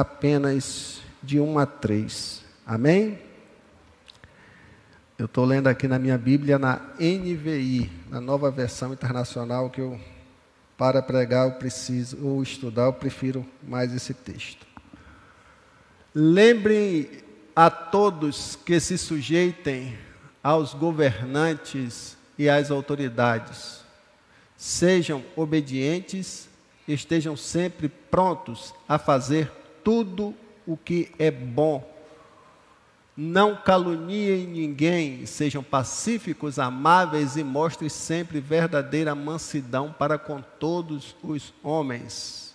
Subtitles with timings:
[0.00, 2.44] apenas de 1 a 3.
[2.66, 3.18] Amém?
[5.16, 10.00] Eu estou lendo aqui na minha Bíblia na NVI, na nova versão internacional, que eu,
[10.76, 14.66] para pregar, eu preciso, ou estudar, eu prefiro mais esse texto.
[16.12, 17.08] Lembrem
[17.54, 19.96] a todos que se sujeitem
[20.42, 23.84] aos governantes e às autoridades.
[24.56, 26.48] Sejam obedientes,
[26.88, 29.50] estejam sempre prontos a fazer
[29.84, 30.34] tudo
[30.66, 31.94] o que é bom
[33.16, 41.54] não caluniem ninguém, sejam pacíficos, amáveis e mostrem sempre verdadeira mansidão para com todos os
[41.62, 42.52] homens.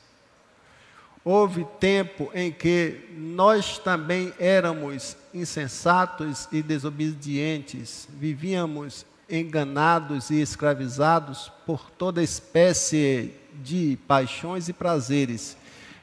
[1.23, 11.89] Houve tempo em que nós também éramos insensatos e desobedientes, vivíamos enganados e escravizados por
[11.91, 15.55] toda espécie de paixões e prazeres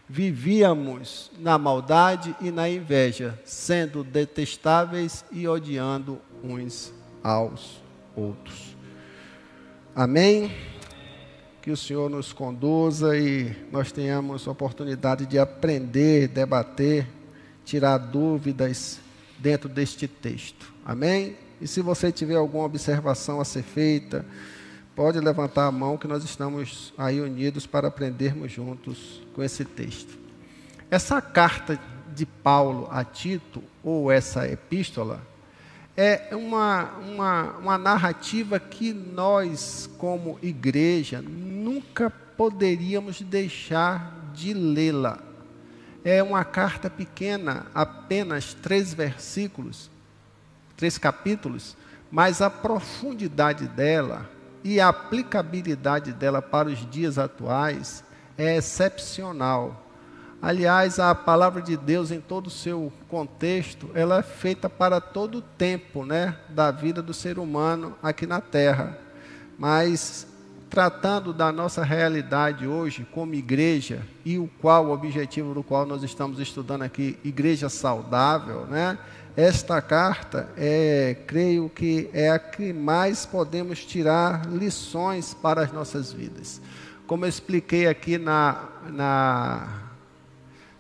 [0.09, 7.83] vivíamos na maldade e na inveja, sendo detestáveis e odiando uns aos
[8.15, 8.77] outros.
[9.95, 10.53] Amém?
[11.61, 17.09] Que o Senhor nos conduza e nós tenhamos oportunidade de aprender, debater,
[17.65, 19.01] tirar dúvidas
[19.39, 20.73] dentro deste texto.
[20.85, 21.37] Amém?
[21.61, 24.25] E se você tiver alguma observação a ser feita,
[24.97, 30.19] Pode levantar a mão que nós estamos aí unidos para aprendermos juntos com esse texto.
[30.91, 31.79] Essa carta
[32.15, 35.21] de Paulo a Tito, ou essa epístola,
[35.95, 45.19] é uma, uma, uma narrativa que nós, como igreja, nunca poderíamos deixar de lê-la.
[46.03, 49.91] É uma carta pequena, apenas três versículos,
[50.75, 51.77] três capítulos,
[52.11, 58.05] mas a profundidade dela e a aplicabilidade dela para os dias atuais
[58.37, 59.85] é excepcional.
[60.41, 65.39] Aliás, a palavra de Deus em todo o seu contexto, ela é feita para todo
[65.39, 68.99] o tempo, né, da vida do ser humano aqui na terra.
[69.59, 70.27] Mas
[70.69, 76.03] tratando da nossa realidade hoje como igreja e o qual o objetivo do qual nós
[76.03, 78.99] estamos estudando aqui, igreja saudável, né?
[79.37, 86.11] Esta carta é, creio que é a que mais podemos tirar lições para as nossas
[86.11, 86.59] vidas.
[87.07, 89.83] Como eu expliquei aqui na, na,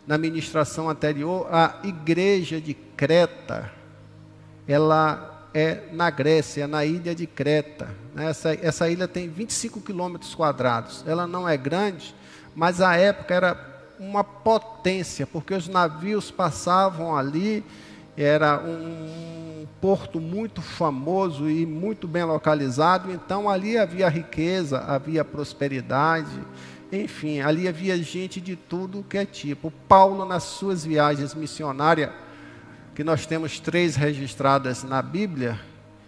[0.06, 3.70] na ministração anterior, a igreja de Creta,
[4.66, 7.90] ela é na Grécia, na ilha de Creta.
[8.16, 11.04] Essa, essa ilha tem 25 quilômetros quadrados.
[11.06, 12.14] Ela não é grande,
[12.54, 17.62] mas a época era uma potência, porque os navios passavam ali
[18.16, 26.40] era um porto muito famoso e muito bem localizado, então ali havia riqueza, havia prosperidade,
[26.90, 29.72] enfim, ali havia gente de tudo que é tipo.
[29.88, 32.10] Paulo, nas suas viagens missionárias,
[32.94, 35.60] que nós temos três registradas na Bíblia,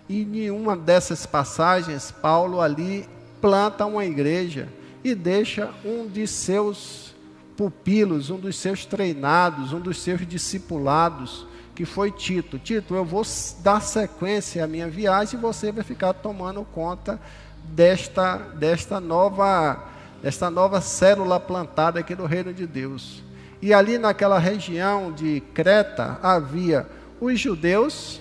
[0.09, 3.07] e nenhuma dessas passagens, Paulo ali
[3.41, 4.69] planta uma igreja
[5.05, 7.15] e deixa um de seus
[7.57, 11.47] pupilos, um dos seus treinados, um dos seus discipulados,
[11.79, 12.59] que foi Tito.
[12.59, 13.23] Tito, eu vou
[13.61, 17.21] dar sequência à minha viagem e você vai ficar tomando conta
[17.67, 19.85] desta, desta, nova,
[20.21, 23.23] desta nova célula plantada aqui no reino de Deus.
[23.63, 26.85] E ali naquela região de Creta havia
[27.21, 28.21] os judeus,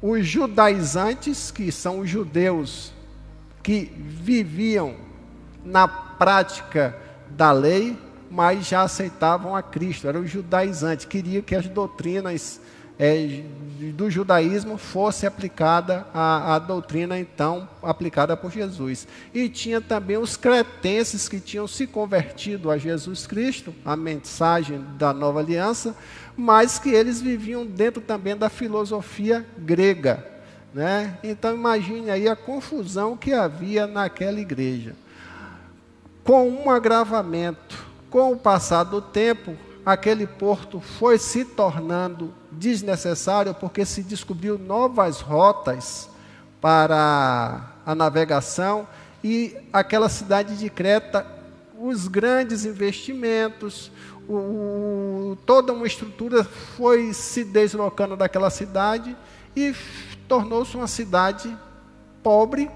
[0.00, 2.92] os judaizantes, que são os judeus
[3.60, 4.94] que viviam
[5.64, 6.96] na prática
[7.28, 7.98] da lei,
[8.30, 12.60] mas já aceitavam a Cristo, eram judaizantes, queriam que as doutrinas
[12.98, 13.42] é,
[13.94, 19.06] do judaísmo fosse aplicada à, à, doutrina então aplicada por Jesus.
[19.34, 25.12] E tinha também os cretenses que tinham se convertido a Jesus Cristo, a mensagem da
[25.12, 25.94] nova aliança,
[26.36, 30.26] mas que eles viviam dentro também da filosofia grega.
[30.72, 31.18] Né?
[31.22, 34.94] Então imagine aí a confusão que havia naquela igreja.
[36.24, 37.85] Com um agravamento,
[38.16, 39.54] com o passar do tempo,
[39.84, 46.08] aquele porto foi se tornando desnecessário porque se descobriu novas rotas
[46.58, 48.88] para a navegação
[49.22, 51.26] e aquela cidade de Creta,
[51.78, 53.92] os grandes investimentos,
[54.26, 59.14] o, toda uma estrutura foi se deslocando daquela cidade
[59.54, 59.74] e
[60.26, 61.54] tornou-se uma cidade
[62.22, 62.70] pobre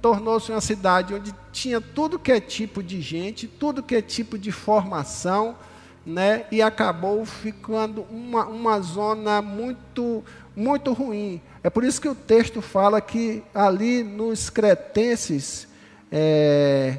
[0.00, 4.38] tornou-se uma cidade onde tinha tudo que é tipo de gente, tudo que é tipo
[4.38, 5.56] de formação,
[6.04, 6.46] né?
[6.50, 10.24] E acabou ficando uma, uma zona muito,
[10.56, 11.40] muito ruim.
[11.62, 15.68] É por isso que o texto fala que ali nos cretenses,
[16.10, 16.98] é,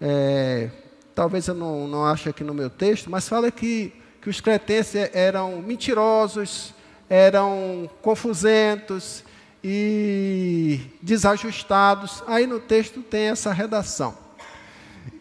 [0.00, 0.70] é,
[1.14, 3.92] talvez eu não, não ache aqui no meu texto, mas fala que
[4.26, 6.74] que os cretenses eram mentirosos,
[7.08, 9.22] eram confusentos
[9.68, 12.22] e desajustados.
[12.28, 14.14] Aí no texto tem essa redação.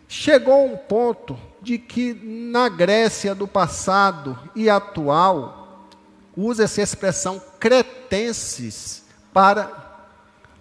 [0.07, 5.89] Chegou um ponto de que na Grécia do passado e atual
[6.37, 9.03] usa essa expressão cretenses
[9.33, 10.05] para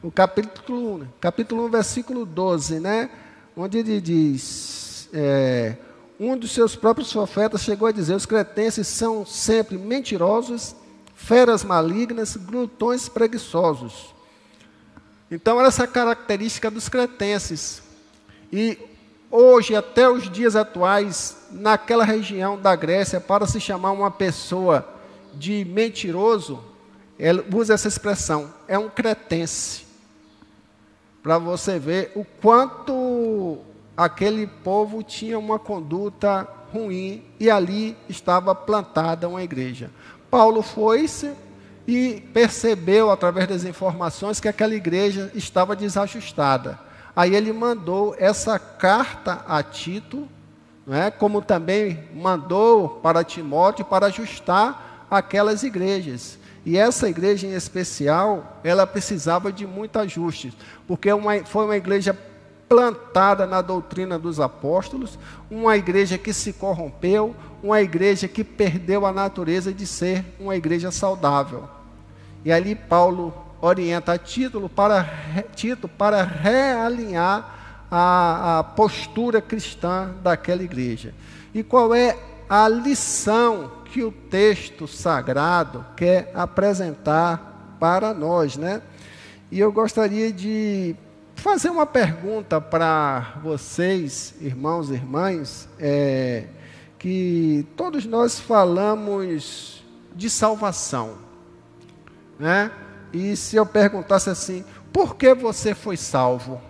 [0.03, 3.11] o capítulo 1, capítulo 1, versículo 12, né?
[3.55, 5.77] Onde ele diz: é,
[6.19, 10.75] um dos seus próprios profetas chegou a dizer: os cretenses são sempre mentirosos,
[11.25, 14.15] feras malignas, glutões preguiçosos.
[15.31, 17.83] Então, era essa característica dos cretenses.
[18.53, 18.79] E
[19.31, 24.87] hoje, até os dias atuais, naquela região da Grécia, para se chamar uma pessoa
[25.33, 26.63] de mentiroso,
[27.19, 29.85] ela usa essa expressão, é um cretense
[31.23, 33.59] para você ver o quanto
[33.97, 39.91] aquele povo tinha uma conduta ruim e ali estava plantada uma igreja.
[40.35, 41.31] Paulo foi-se
[41.87, 46.77] e percebeu, através das informações, que aquela igreja estava desajustada.
[47.15, 50.29] Aí ele mandou essa carta a Tito,
[50.85, 56.37] né, como também mandou para Timóteo para ajustar aquelas igrejas.
[56.67, 60.53] E essa igreja em especial, ela precisava de muito ajuste,
[60.85, 62.13] porque uma, foi uma igreja
[62.75, 65.17] plantada na doutrina dos apóstolos,
[65.49, 67.33] uma igreja que se corrompeu,
[67.63, 71.69] uma igreja que perdeu a natureza de ser uma igreja saudável.
[72.45, 75.09] E ali Paulo orienta a Tito para,
[75.55, 81.15] Tito para realinhar a, a postura cristã daquela igreja.
[81.55, 82.19] E qual é
[82.49, 88.83] a lição que o texto sagrado quer apresentar para nós, né?
[89.49, 90.97] E eu gostaria de
[91.45, 96.45] fazer uma pergunta para vocês, irmãos e irmãs, é,
[96.99, 99.85] que todos nós falamos
[100.17, 101.19] de salvação,
[102.39, 102.71] né?
[103.13, 106.63] E se eu perguntasse assim, por que você foi salvo?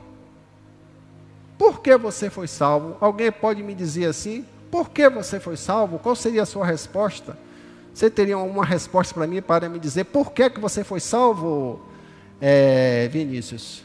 [1.57, 2.97] Por que você foi salvo?
[3.01, 4.45] Alguém pode me dizer assim?
[4.73, 6.01] Por que você foi salvo?
[6.01, 7.39] Qual seria a sua resposta?
[7.95, 11.81] Você teria uma resposta para mim para me dizer por que, que você foi salvo,
[12.41, 13.84] é, Vinícius?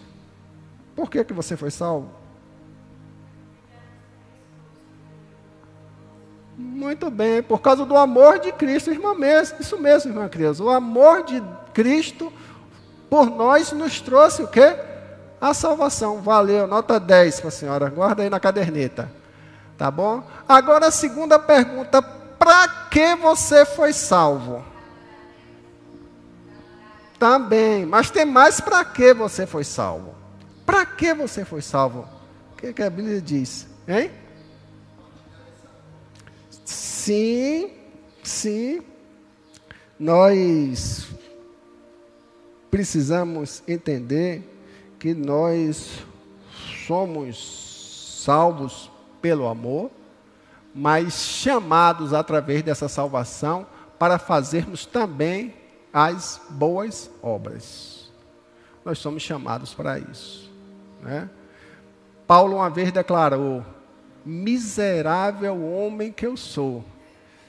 [0.99, 2.11] Por que, que você foi salvo?
[6.57, 10.61] Muito bem, por causa do amor de Cristo, irmã mesmo, isso mesmo, irmã Criança.
[10.61, 11.41] O amor de
[11.73, 12.33] Cristo
[13.09, 14.75] por nós nos trouxe o quê?
[15.39, 16.19] A salvação.
[16.21, 17.89] Valeu, nota 10 para a senhora.
[17.89, 19.09] Guarda aí na caderneta.
[19.77, 20.21] Tá bom?
[20.49, 24.65] Agora a segunda pergunta: para que você foi salvo?
[27.17, 30.18] Também, mas tem mais para que você foi salvo?
[30.69, 32.07] Para que você foi salvo?
[32.53, 33.65] O que, que a Bíblia diz?
[33.87, 34.11] Hein?
[36.63, 37.71] Sim,
[38.21, 38.79] sim,
[39.99, 41.07] nós
[42.69, 44.43] precisamos entender
[44.99, 46.05] que nós
[46.85, 49.89] somos salvos pelo amor,
[50.75, 53.65] mas chamados através dessa salvação
[53.97, 55.51] para fazermos também
[55.91, 58.11] as boas obras.
[58.85, 60.48] Nós somos chamados para isso.
[61.01, 61.29] Né?
[62.27, 63.65] Paulo uma vez declarou:
[64.25, 66.83] Miserável homem que eu sou,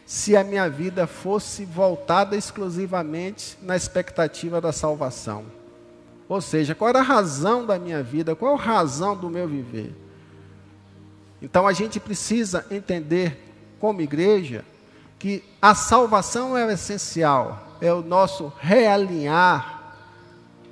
[0.07, 5.45] se a minha vida fosse voltada exclusivamente na expectativa da salvação.
[6.29, 9.95] Ou seja, qual era a razão da minha vida, qual a razão do meu viver?
[11.43, 14.65] Então a gente precisa entender, como igreja,
[15.19, 19.97] que a salvação é o essencial, é o nosso realinhar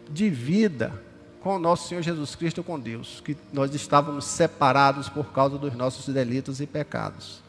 [0.09, 1.08] de vida
[1.43, 6.13] com nosso Senhor Jesus Cristo, com Deus, que nós estávamos separados por causa dos nossos
[6.13, 7.43] delitos e pecados.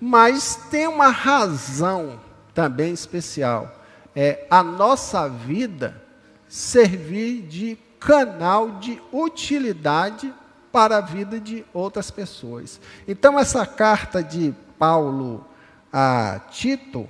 [0.00, 2.20] Mas tem uma razão
[2.54, 3.72] também especial,
[4.14, 6.02] é a nossa vida
[6.48, 10.32] servir de canal de utilidade
[10.72, 12.80] para a vida de outras pessoas.
[13.06, 15.44] Então, essa carta de Paulo
[15.92, 17.08] a Tito,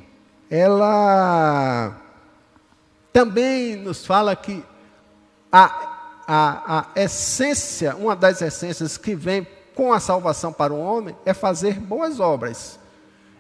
[0.50, 1.96] ela
[3.12, 4.64] também nos fala que
[5.50, 5.97] a,
[6.30, 11.32] a, a essência, uma das essências que vem com a salvação para o homem é
[11.32, 12.78] fazer boas obras,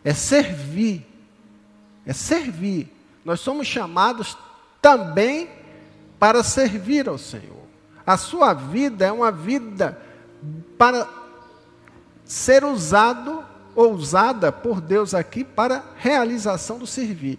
[0.02, 1.06] é servir,
[2.06, 2.90] é servir.
[3.22, 4.38] Nós somos chamados
[4.80, 5.50] também
[6.18, 7.58] para servir ao Senhor.
[8.06, 10.00] A sua vida é uma vida
[10.78, 11.06] para
[12.24, 17.38] ser usado ou usada por Deus aqui para realização do servir.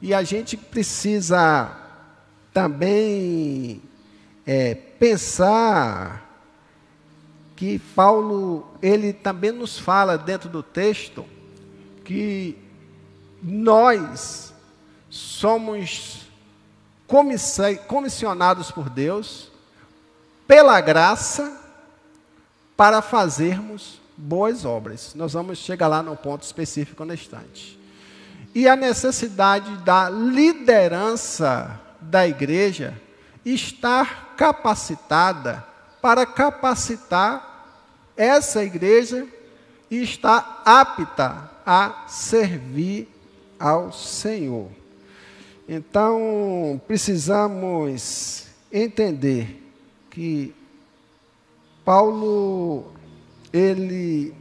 [0.00, 1.76] E a gente precisa
[2.52, 3.82] também
[4.46, 6.24] é, pensar
[7.56, 11.24] que Paulo ele também nos fala dentro do texto
[12.04, 12.58] que
[13.42, 14.52] nós
[15.08, 16.26] somos
[17.86, 19.50] comissionados por Deus,
[20.46, 21.60] pela graça,
[22.76, 25.14] para fazermos boas obras.
[25.14, 27.78] Nós vamos chegar lá no ponto específico na instante.
[28.54, 33.00] E a necessidade da liderança da igreja
[33.44, 35.64] estar capacitada
[36.00, 37.66] para capacitar
[38.16, 39.26] essa igreja
[39.90, 43.08] e estar apta a servir
[43.58, 44.68] ao Senhor.
[45.68, 49.62] Então, precisamos entender
[50.10, 50.54] que
[51.84, 52.92] Paulo
[53.52, 54.34] ele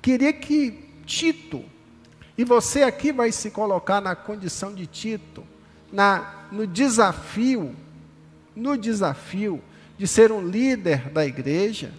[0.00, 1.64] queria que Tito,
[2.38, 5.44] e você aqui vai se colocar na condição de Tito,
[5.92, 7.74] na, no desafio,
[8.60, 9.62] no desafio
[9.96, 11.92] de ser um líder da igreja,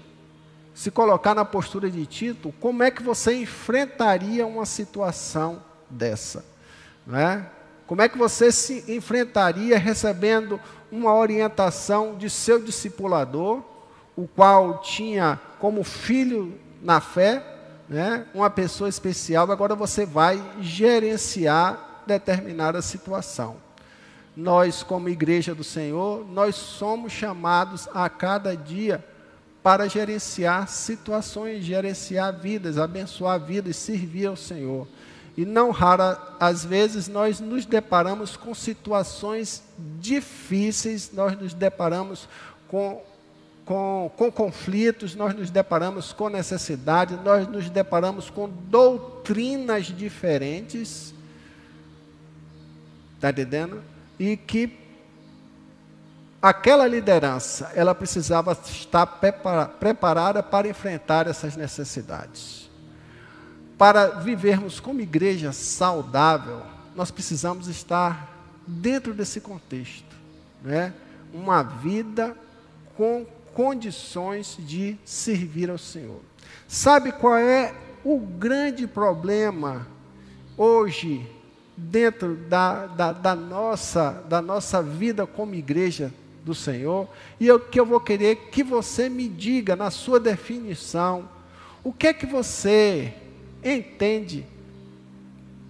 [0.74, 6.46] se colocar na postura de Tito, como é que você enfrentaria uma situação dessa?
[7.06, 7.46] Não é?
[7.88, 10.60] Como é que você se enfrentaria recebendo
[10.92, 13.62] uma orientação de seu discipulador,
[14.16, 17.44] o qual tinha como filho na fé,
[17.90, 23.58] né, uma pessoa especial, agora você vai gerenciar determinada situação.
[24.36, 29.04] Nós, como igreja do Senhor, nós somos chamados a cada dia
[29.62, 34.88] para gerenciar situações, gerenciar vidas, abençoar vidas, servir ao Senhor.
[35.38, 39.64] E não rara, às vezes, nós nos deparamos com situações
[40.00, 42.28] difíceis, nós nos deparamos
[42.68, 43.02] com
[43.66, 51.14] com, com conflitos, nós nos deparamos com necessidades, nós nos deparamos com doutrinas diferentes.
[53.16, 53.82] Está entendendo?
[54.24, 54.78] E que
[56.40, 59.08] aquela liderança, ela precisava estar
[59.80, 62.70] preparada para enfrentar essas necessidades.
[63.80, 66.62] Para vivermos como igreja saudável,
[66.96, 68.32] nós precisamos estar
[68.68, 70.16] dentro desse contexto,
[70.62, 70.94] né?
[71.34, 72.38] Uma vida
[72.96, 73.26] com
[73.56, 76.22] condições de servir ao Senhor.
[76.68, 77.74] Sabe qual é
[78.04, 79.88] o grande problema
[80.56, 81.28] hoje
[81.76, 86.14] dentro da, da, da, nossa, da nossa vida como igreja
[86.44, 87.08] do Senhor?
[87.40, 91.28] E o que eu vou querer que você me diga na sua definição,
[91.84, 93.14] o que é que você
[93.64, 94.46] entende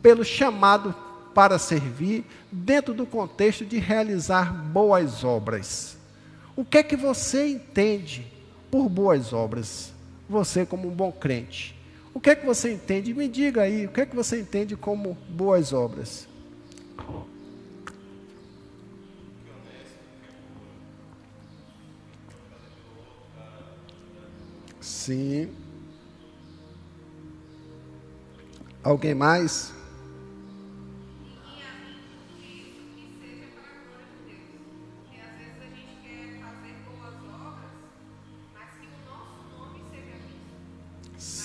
[0.01, 0.93] pelo chamado
[1.33, 5.97] para servir dentro do contexto de realizar boas obras?
[6.55, 8.27] O que é que você entende
[8.69, 9.93] por boas obras?
[10.29, 11.80] Você como um bom crente.
[12.13, 13.13] O que é que você entende?
[13.13, 16.27] Me diga aí, o que é que você entende como boas obras?
[24.79, 25.49] Sim.
[28.83, 29.73] Alguém mais?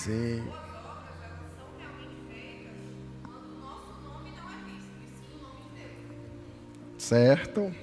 [0.06, 0.54] Sim.
[6.98, 7.74] Certo.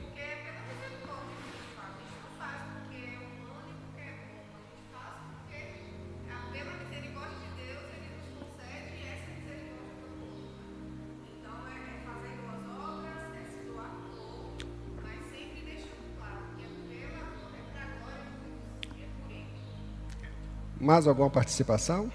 [20.84, 22.12] Mais alguma participação?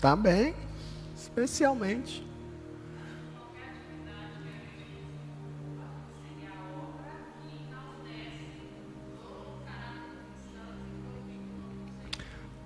[0.00, 0.54] Tá bem,
[1.14, 2.26] especialmente.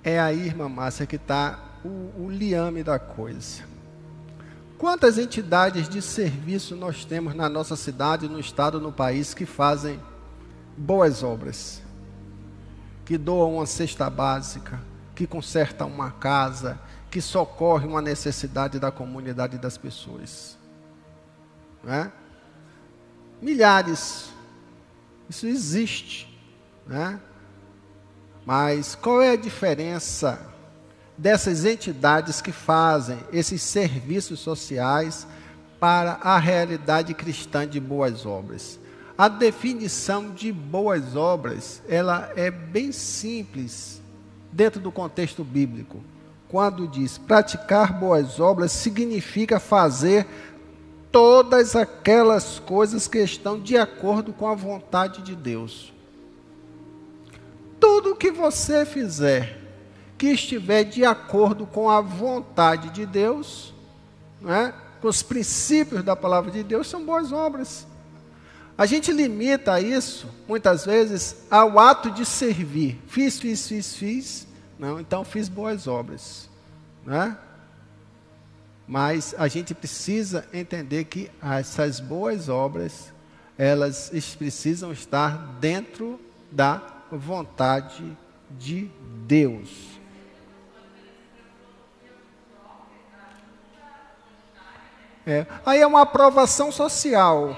[0.04, 3.64] É aí, irmã Márcia, que está o, o liame da coisa.
[4.78, 10.00] Quantas entidades de serviço nós temos na nossa cidade, no estado, no país que fazem
[10.76, 11.82] boas obras?
[13.06, 14.80] Que doa uma cesta básica,
[15.14, 20.58] que conserta uma casa, que socorre uma necessidade da comunidade das pessoas.
[21.84, 22.12] Não é?
[23.40, 24.28] Milhares.
[25.30, 26.36] Isso existe.
[26.84, 27.20] Né?
[28.44, 30.44] Mas qual é a diferença
[31.16, 35.28] dessas entidades que fazem esses serviços sociais
[35.78, 38.80] para a realidade cristã de boas obras?
[39.16, 44.02] A definição de boas obras, ela é bem simples
[44.52, 46.02] dentro do contexto bíblico.
[46.48, 50.26] Quando diz praticar boas obras significa fazer
[51.10, 55.92] todas aquelas coisas que estão de acordo com a vontade de Deus.
[57.80, 59.66] Tudo que você fizer
[60.18, 63.74] que estiver de acordo com a vontade de Deus,
[64.40, 64.74] não é?
[65.00, 67.86] com os princípios da palavra de Deus, são boas obras.
[68.78, 73.00] A gente limita isso, muitas vezes, ao ato de servir.
[73.06, 74.46] Fiz, fiz, fiz, fiz.
[74.78, 76.50] Não, então fiz boas obras.
[77.04, 77.38] Né?
[78.86, 83.12] Mas a gente precisa entender que essas boas obras,
[83.56, 86.20] elas precisam estar dentro
[86.52, 88.16] da vontade
[88.50, 88.90] de
[89.26, 89.96] Deus.
[95.26, 95.46] É.
[95.64, 97.56] Aí é uma aprovação social.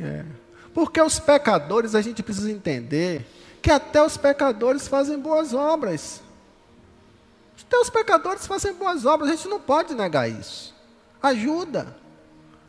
[0.00, 0.24] É.
[0.74, 3.26] Porque os pecadores, a gente precisa entender
[3.62, 6.22] que até os pecadores fazem boas obras.
[7.60, 10.74] Até os pecadores fazem boas obras, a gente não pode negar isso.
[11.22, 11.96] Ajuda.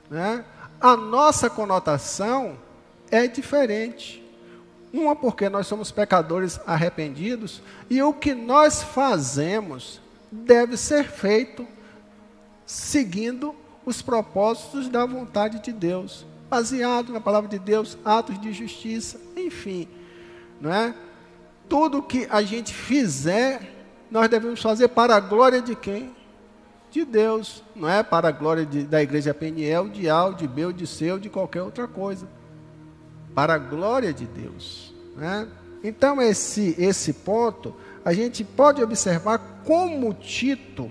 [0.09, 0.43] Né?
[0.79, 2.57] A nossa conotação
[3.11, 4.23] é diferente.
[4.91, 11.67] Uma porque nós somos pecadores arrependidos e o que nós fazemos deve ser feito
[12.65, 13.53] seguindo
[13.85, 19.87] os propósitos da vontade de Deus, baseado na palavra de Deus, atos de justiça, enfim,
[20.59, 20.93] não é?
[21.69, 23.73] Tudo que a gente fizer,
[24.09, 26.15] nós devemos fazer para a glória de quem?
[26.89, 30.71] De Deus, não é para a glória de, da igreja Peniel, de Al, de Bel,
[30.71, 32.27] de Seu, de qualquer outra coisa.
[33.35, 34.93] Para a glória de Deus.
[35.15, 35.47] Né?
[35.83, 40.89] Então, esse, esse ponto, a gente pode observar como Tito,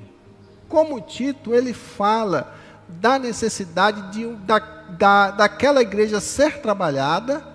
[0.68, 2.54] como Tito, ele fala
[2.88, 7.46] da necessidade de, da, da, daquela igreja ser trabalhada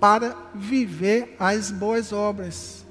[0.00, 2.84] para viver as boas obras.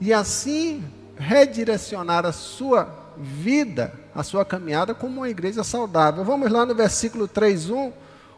[0.00, 0.84] E assim
[1.16, 6.24] redirecionar a sua vida, a sua caminhada como uma igreja saudável.
[6.24, 7.92] Vamos lá no versículo 3:1,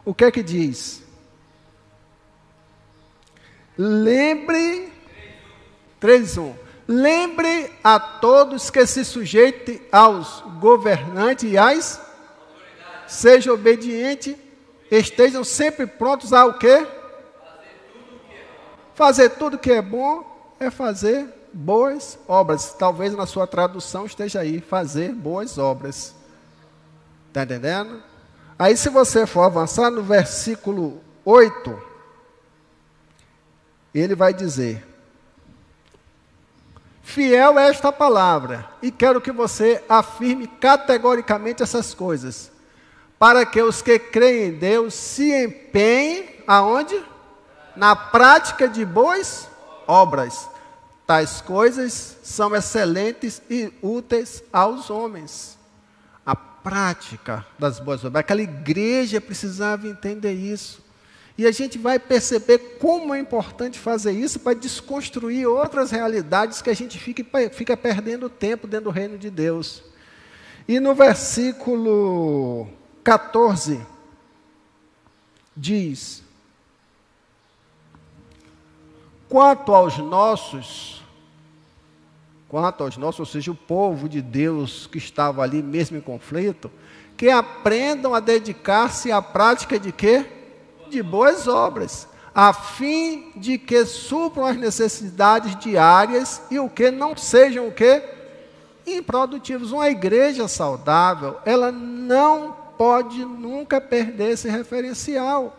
[0.05, 1.03] o que é que diz?
[3.77, 4.91] Lembre
[5.99, 6.66] 3:1.
[6.87, 12.01] Lembre a todos que se sujeitem aos governantes e às
[13.05, 14.37] seja obediente,
[14.91, 16.85] estejam sempre prontos a o quê?
[18.93, 22.73] Fazer tudo que é bom é fazer boas obras.
[22.73, 26.15] Talvez na sua tradução esteja aí, fazer boas obras.
[27.27, 28.01] Está entendendo?
[28.57, 31.79] Aí, se você for avançar no versículo 8,
[33.93, 34.83] ele vai dizer:
[37.07, 42.51] Fiel é esta palavra, e quero que você afirme categoricamente essas coisas,
[43.17, 47.01] para que os que creem em Deus se empenhem aonde?
[47.77, 49.47] Na prática de boas
[49.87, 50.49] obras.
[51.07, 55.57] Tais coisas são excelentes e úteis aos homens.
[56.25, 58.19] A prática das boas obras.
[58.19, 60.83] Aquela igreja precisava entender isso.
[61.37, 66.69] E a gente vai perceber como é importante fazer isso para desconstruir outras realidades que
[66.69, 69.83] a gente fica, fica perdendo tempo dentro do reino de Deus.
[70.67, 72.67] E no versículo
[73.03, 73.79] 14,
[75.55, 76.23] diz:
[79.29, 81.03] Quanto aos nossos,
[82.49, 86.71] quanto aos nossos, ou seja, o povo de Deus que estava ali mesmo em conflito,
[87.15, 90.36] que aprendam a dedicar-se à prática de quê?
[90.87, 97.17] De boas obras, a fim de que supram as necessidades diárias e o que não
[97.17, 98.03] sejam o que
[98.85, 99.71] improdutivos.
[99.71, 105.55] Uma igreja saudável, ela não pode nunca perder esse referencial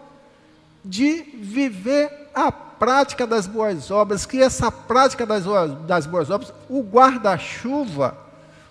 [0.85, 5.45] de viver a prática das boas obras, que essa prática das,
[5.87, 8.17] das boas obras, o guarda-chuva,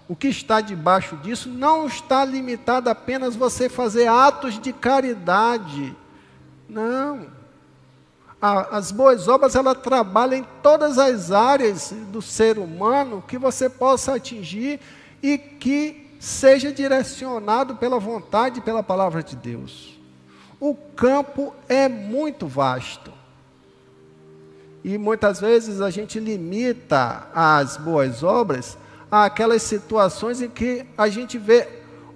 [0.07, 5.93] o que está debaixo disso, não está limitado apenas você fazer atos de caridade
[6.69, 7.27] não.
[8.41, 14.15] as boas obras, ela trabalha em todas as áreas do ser humano que você possa
[14.15, 14.79] atingir
[15.21, 19.97] e que seja direcionado pela vontade e pela palavra de Deus.
[20.59, 23.13] O campo é muito vasto.
[24.83, 28.77] E muitas vezes a gente limita as boas obras
[29.11, 31.67] àquelas situações em que a gente vê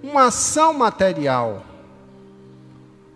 [0.02, 1.64] uma ação material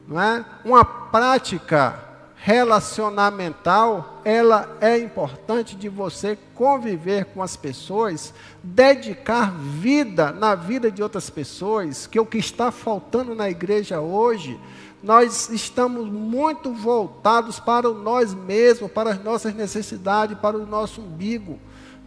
[0.06, 0.44] não é?
[0.64, 10.54] Uma prática relacionamental, ela é importante de você conviver com as pessoas, dedicar vida na
[10.54, 14.60] vida de outras pessoas, que é o que está faltando na igreja hoje,
[15.02, 21.58] nós estamos muito voltados para nós mesmos, para as nossas necessidades, para o nosso umbigo,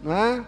[0.02, 0.44] não é?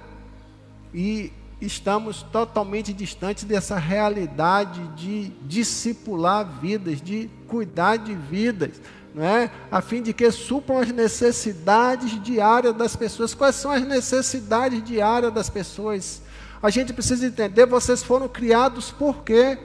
[0.95, 1.33] E
[1.65, 8.81] estamos totalmente distantes dessa realidade de discipular vidas, de cuidar de vidas,
[9.15, 9.51] não é?
[9.71, 13.33] a fim de que supram as necessidades diárias das pessoas.
[13.33, 16.21] Quais são as necessidades diárias das pessoas?
[16.61, 19.57] A gente precisa entender, vocês foram criados por quê?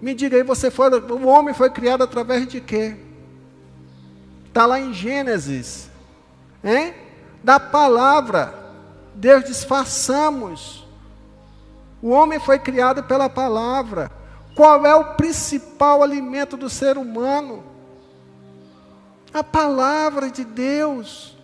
[0.00, 2.96] Me diga aí, você foi, o homem foi criado através de quê?
[4.46, 5.90] Está lá em Gênesis,
[6.62, 6.94] hein?
[7.42, 8.54] Da palavra.
[9.14, 10.79] Deus diz: façamos.
[12.02, 14.10] O homem foi criado pela palavra.
[14.54, 17.62] Qual é o principal alimento do ser humano?
[19.32, 21.36] A palavra de Deus.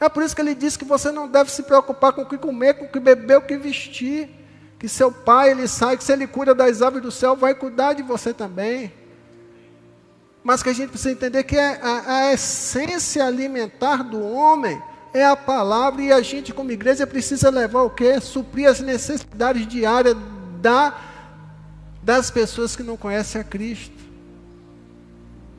[0.00, 2.38] É por isso que ele diz que você não deve se preocupar com o que
[2.38, 4.30] comer, com o que beber, com o que vestir.
[4.78, 7.94] Que seu pai, ele sai, que se ele cuida das aves do céu, vai cuidar
[7.94, 8.92] de você também.
[10.44, 14.80] Mas que a gente precisa entender que é a, a essência alimentar do homem
[15.12, 18.20] é a palavra e a gente, como igreja, precisa levar o quê?
[18.20, 20.16] Suprir as necessidades diárias
[20.60, 20.98] da,
[22.02, 23.96] das pessoas que não conhecem a Cristo.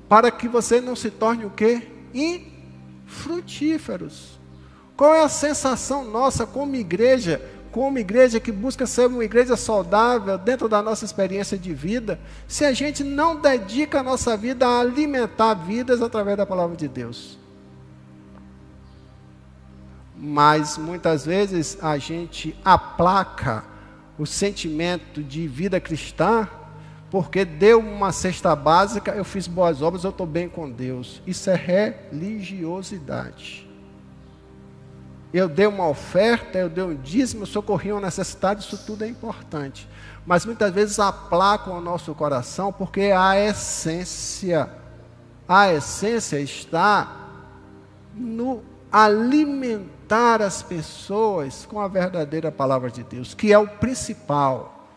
[0.08, 1.88] Para que você não se torne o quê?
[3.08, 4.40] Infrutíferos.
[4.98, 10.38] Qual é a sensação nossa como igreja como igreja que busca ser uma igreja saudável
[10.38, 14.80] dentro da nossa experiência de vida, se a gente não dedica a nossa vida a
[14.80, 17.39] alimentar vidas através da palavra de Deus.
[20.22, 23.64] Mas muitas vezes a gente aplaca
[24.18, 26.46] o sentimento de vida cristã
[27.10, 31.22] porque deu uma cesta básica, eu fiz boas obras, eu estou bem com Deus.
[31.26, 33.70] Isso é religiosidade
[35.34, 39.08] eu dei uma oferta, eu dei um dízimo, eu socorri uma necessidade, isso tudo é
[39.08, 39.88] importante.
[40.26, 44.70] Mas muitas vezes aplacam o nosso coração, porque a essência,
[45.48, 47.30] a essência está
[48.16, 54.88] no alimentar as pessoas com a verdadeira palavra de Deus, que é o principal.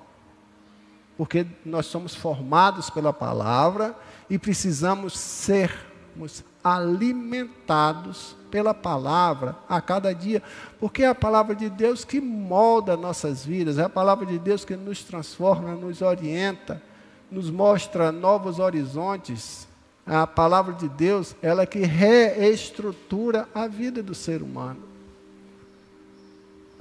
[1.17, 3.95] Porque nós somos formados pela palavra
[4.31, 10.43] e precisamos sermos alimentados pela palavra a cada dia,
[10.81, 14.65] porque é a palavra de Deus que molda nossas vidas, é a palavra de Deus
[14.65, 16.83] que nos transforma, nos orienta,
[17.31, 19.69] nos mostra novos horizontes.
[20.05, 24.92] A palavra de Deus, ela que reestrutura a vida do ser humano.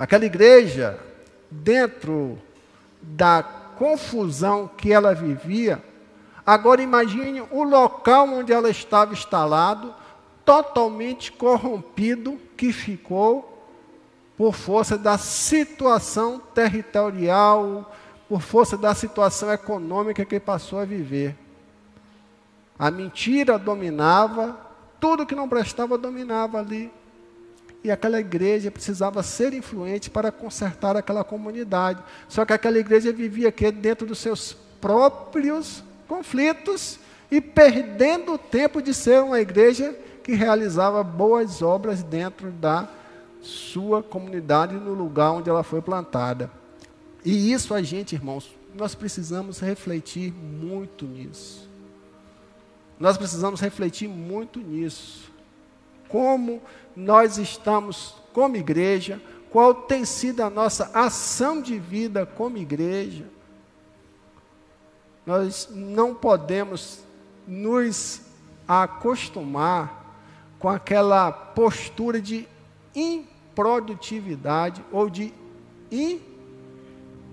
[0.01, 0.99] Aquela igreja,
[1.51, 2.41] dentro
[3.03, 3.43] da
[3.77, 5.79] confusão que ela vivia,
[6.43, 9.93] agora imagine o local onde ela estava instalado,
[10.43, 13.63] totalmente corrompido que ficou
[14.35, 17.93] por força da situação territorial,
[18.27, 21.37] por força da situação econômica que passou a viver.
[22.79, 24.59] A mentira dominava,
[24.99, 26.91] tudo que não prestava dominava ali.
[27.83, 32.03] E aquela igreja precisava ser influente para consertar aquela comunidade.
[32.27, 36.99] Só que aquela igreja vivia aqui dentro dos seus próprios conflitos
[37.31, 42.87] e perdendo o tempo de ser uma igreja que realizava boas obras dentro da
[43.41, 46.51] sua comunidade, no lugar onde ela foi plantada.
[47.25, 51.69] E isso a gente, irmãos, nós precisamos refletir muito nisso.
[52.99, 55.31] Nós precisamos refletir muito nisso.
[56.07, 56.61] Como
[56.95, 63.25] nós estamos como igreja, qual tem sido a nossa ação de vida como igreja.
[65.25, 67.03] Nós não podemos
[67.45, 68.21] nos
[68.67, 70.15] acostumar
[70.57, 72.47] com aquela postura de
[72.95, 75.33] improdutividade ou de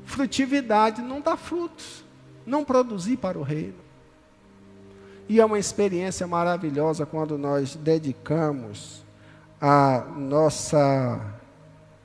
[0.05, 2.05] infrutividade, não dá frutos,
[2.45, 3.79] não produzir para o reino.
[5.29, 9.05] E é uma experiência maravilhosa quando nós dedicamos
[9.61, 11.21] a nossa,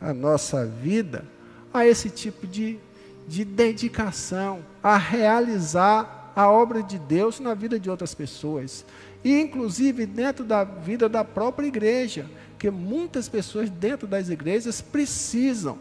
[0.02, 1.26] a nossa vida
[1.74, 2.80] a esse tipo de,
[3.28, 8.86] de dedicação, a realizar a obra de Deus na vida de outras pessoas
[9.24, 12.26] e inclusive dentro da vida da própria igreja,
[12.60, 15.78] que muitas pessoas dentro das igrejas precisam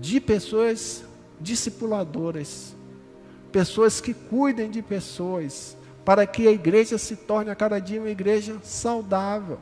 [0.00, 1.04] de pessoas
[1.40, 2.74] discipuladoras,
[3.52, 8.10] pessoas que cuidem de pessoas, para que a igreja se torne a cada dia uma
[8.10, 9.58] igreja saudável.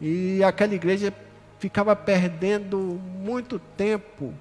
[0.00, 1.12] E aquela igreja
[1.58, 4.32] ficava perdendo muito tempo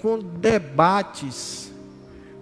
[0.00, 1.72] com debates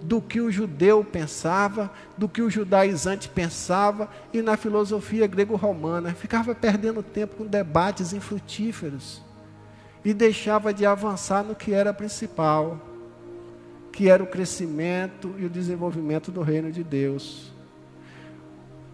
[0.01, 6.13] do que o judeu pensava, do que o judaizante pensava e na filosofia grego-romana.
[6.13, 9.21] Ficava perdendo tempo com debates infrutíferos
[10.03, 12.81] e deixava de avançar no que era principal,
[13.93, 17.52] que era o crescimento e o desenvolvimento do reino de Deus.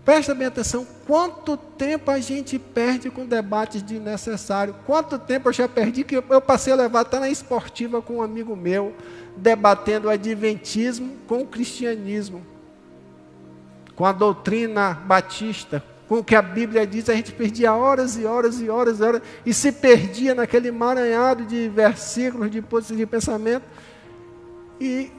[0.10, 4.76] Presta bem atenção, quanto tempo a gente perde com debates desnecessários.
[4.84, 8.22] Quanto tempo eu já perdi que eu passei a levar até na esportiva com um
[8.24, 8.96] amigo meu
[9.38, 12.44] debatendo o adventismo com o cristianismo,
[13.96, 18.26] com a doutrina batista, com o que a Bíblia diz, a gente perdia horas e
[18.26, 23.06] horas e horas e horas, e se perdia naquele emaranhado de versículos, de posições de
[23.06, 23.66] pensamento,
[24.82, 25.12] e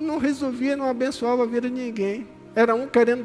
[0.00, 2.41] não resolvia, não abençoava a vida de ninguém.
[2.54, 3.24] Era um querendo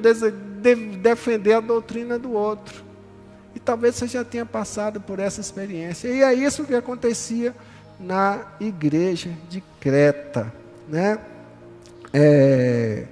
[1.02, 2.84] defender a doutrina do outro.
[3.54, 6.08] E talvez você já tenha passado por essa experiência.
[6.08, 7.56] E é isso que acontecia
[8.00, 10.54] na igreja de Creta.
[10.88, 11.20] Né?
[12.14, 13.08] É,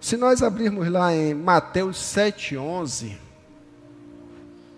[0.00, 3.16] se nós abrirmos lá em Mateus 7,11,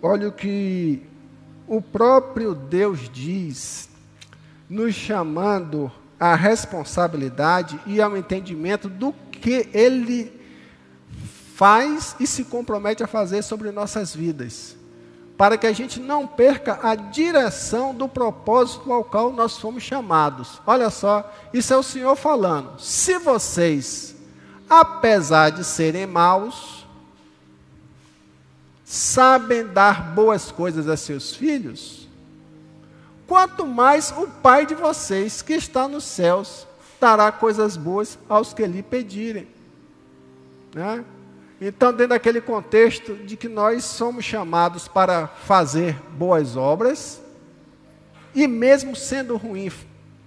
[0.01, 1.03] olha o que
[1.67, 3.89] o próprio Deus diz,
[4.69, 10.31] nos chamando à responsabilidade e ao entendimento do que Ele
[11.55, 14.75] faz e se compromete a fazer sobre nossas vidas,
[15.37, 20.61] para que a gente não perca a direção do propósito ao qual nós fomos chamados.
[20.65, 22.79] Olha só, isso é o Senhor falando.
[22.79, 24.17] Se vocês
[24.69, 26.85] apesar de serem maus,
[28.83, 32.07] sabem dar boas coisas a seus filhos,
[33.25, 36.66] quanto mais o Pai de vocês, que está nos céus,
[36.99, 39.47] dará coisas boas aos que lhe pedirem.
[40.73, 41.03] Né?
[41.59, 47.21] Então, dentro daquele contexto de que nós somos chamados para fazer boas obras,
[48.33, 49.71] e mesmo sendo ruim,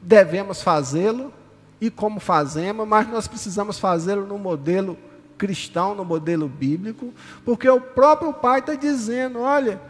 [0.02, 1.32] devemos fazê-lo,
[1.80, 4.98] e como fazemos, mas nós precisamos fazê-lo no modelo
[5.38, 9.80] cristão, no modelo bíblico, porque o próprio Pai está dizendo: olha,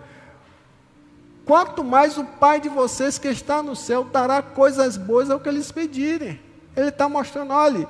[1.44, 5.48] quanto mais o Pai de vocês que está no céu dará coisas boas ao que
[5.48, 6.38] eles pedirem.
[6.76, 7.88] Ele está mostrando: olha,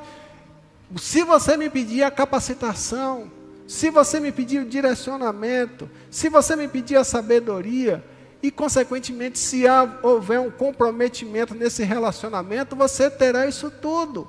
[0.97, 3.31] se você me pedir a capacitação,
[3.67, 8.05] se você me pedir o direcionamento, se você me pedir a sabedoria,
[8.43, 9.65] e, consequentemente, se
[10.03, 14.27] houver um comprometimento nesse relacionamento, você terá isso tudo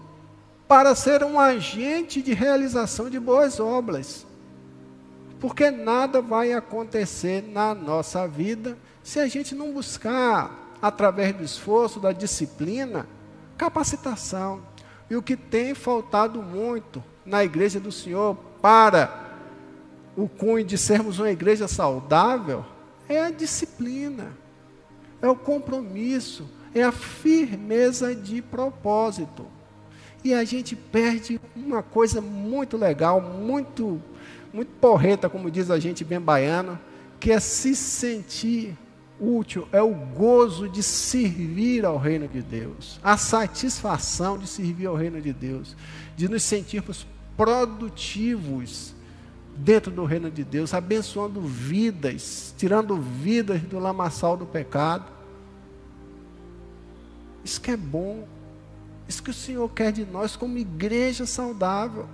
[0.68, 4.26] para ser um agente de realização de boas obras.
[5.40, 12.00] Porque nada vai acontecer na nossa vida se a gente não buscar, através do esforço,
[12.00, 13.08] da disciplina,
[13.62, 14.64] capacitação.
[15.08, 19.38] E o que tem faltado muito na igreja do Senhor para
[20.18, 22.66] o cunho de sermos uma igreja saudável
[23.08, 24.36] é a disciplina,
[25.22, 29.46] é o compromisso, é a firmeza de propósito.
[30.24, 34.02] E a gente perde uma coisa muito legal, muito,
[34.52, 36.80] muito porreta, como diz a gente bem baiano,
[37.20, 38.76] que é se sentir
[39.22, 44.96] útil, é o gozo de servir ao reino de Deus, a satisfação de servir ao
[44.96, 45.76] reino de Deus,
[46.18, 47.06] de nos sentirmos
[47.38, 48.96] produtivos
[49.56, 55.06] dentro do reino de Deus, abençoando vidas, tirando vidas do lamaçal do pecado.
[57.44, 58.28] Isso que é bom.
[59.08, 62.08] Isso que o Senhor quer de nós como igreja saudável.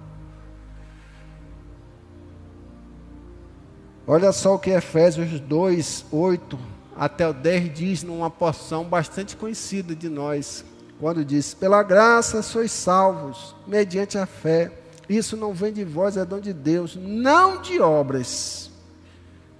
[4.05, 9.95] Olha só o que Efésios 2, 8 até o 10 diz numa porção bastante conhecida
[9.95, 10.65] de nós,
[10.99, 14.71] quando diz: Pela graça sois salvos, mediante a fé.
[15.07, 18.69] Isso não vem de vós, é dom de Deus, não de obras,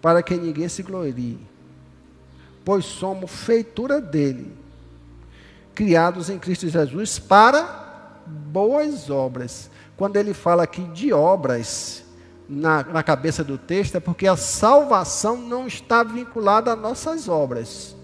[0.02, 1.40] para que ninguém se glorie.
[2.66, 4.52] Pois somos feitura dele,
[5.74, 9.70] criados em Cristo Jesus para boas obras.
[9.96, 12.04] Quando ele fala aqui de obras,
[12.50, 17.96] na, na cabeça do texto, é porque a salvação não está vinculada a nossas obras.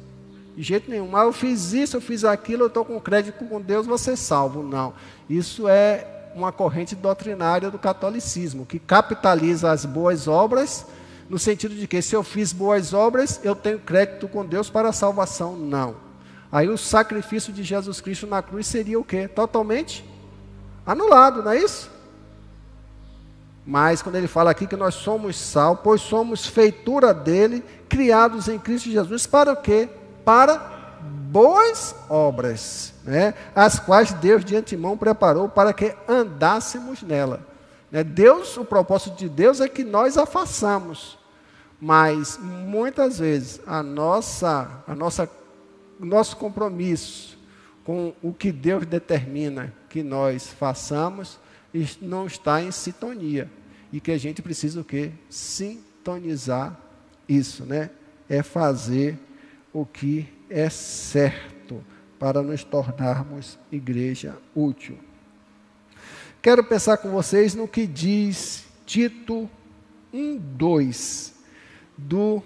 [0.55, 1.15] De jeito nenhum.
[1.15, 4.15] Ah, eu fiz isso, eu fiz aquilo, eu estou com crédito com Deus, você é
[4.15, 4.61] salvo.
[4.61, 4.93] Não.
[5.29, 10.85] Isso é uma corrente doutrinária do catolicismo, que capitaliza as boas obras,
[11.29, 14.89] no sentido de que se eu fiz boas obras, eu tenho crédito com Deus para
[14.89, 15.55] a salvação.
[15.55, 15.95] Não.
[16.51, 19.27] Aí o sacrifício de Jesus Cristo na cruz seria o quê?
[19.27, 20.05] Totalmente
[20.85, 21.89] anulado, não é isso?
[23.65, 28.59] Mas quando ele fala aqui que nós somos sal, pois somos feitura dele, criados em
[28.59, 29.89] Cristo Jesus, para o quê?
[30.25, 33.33] Para boas obras, né?
[33.55, 37.39] as quais Deus de antemão preparou para que andássemos nela.
[37.91, 38.03] Né?
[38.03, 41.17] Deus, o propósito de Deus é que nós a façamos,
[41.79, 45.29] mas muitas vezes a nossa, a nossa,
[45.99, 47.37] nosso compromisso
[47.83, 51.39] com o que Deus determina que nós façamos
[52.01, 53.49] não está em sintonia
[53.91, 55.11] e que a gente precisa o quê?
[55.29, 56.79] Sintonizar
[57.27, 57.89] isso, né?
[58.29, 59.17] É fazer
[59.71, 61.83] o que é certo
[62.17, 64.97] para nos tornarmos igreja útil.
[66.41, 69.49] Quero pensar com vocês no que diz Tito
[70.11, 71.33] 1, 2,
[71.97, 72.41] do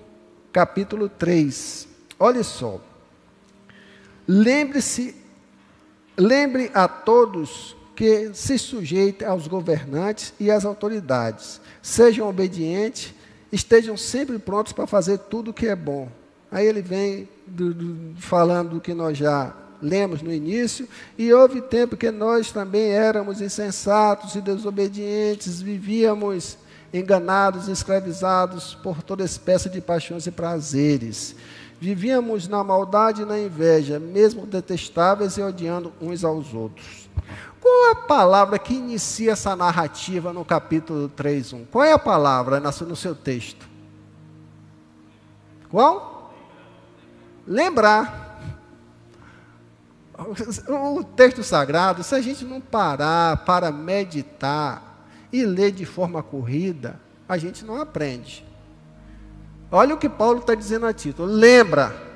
[0.51, 1.87] capítulo 3.
[2.19, 2.81] Olha só.
[4.27, 5.15] Lembre-se,
[6.17, 11.59] lembre a todos que se sujeitem aos governantes e às autoridades.
[11.81, 13.11] Sejam obedientes,
[13.51, 16.07] estejam sempre prontos para fazer tudo o que é bom.
[16.51, 21.59] Aí ele vem do, do, falando do que nós já lemos no início, e houve
[21.59, 26.55] tempo que nós também éramos insensatos e desobedientes, vivíamos
[26.93, 31.35] enganados, escravizados por toda espécie de paixões e prazeres.
[31.79, 37.06] Vivíamos na maldade e na inveja, mesmo detestáveis e odiando uns aos outros.
[37.59, 41.65] Qual a palavra que inicia essa narrativa no capítulo 3.1?
[41.71, 43.67] Qual é a palavra no seu texto?
[45.69, 46.33] Qual?
[47.45, 48.25] Lembrar.
[50.17, 56.99] O texto sagrado, se a gente não parar para meditar e ler de forma corrida,
[57.29, 58.45] a gente não aprende.
[59.69, 61.23] Olha o que Paulo está dizendo a Tito.
[61.23, 62.07] Lembra.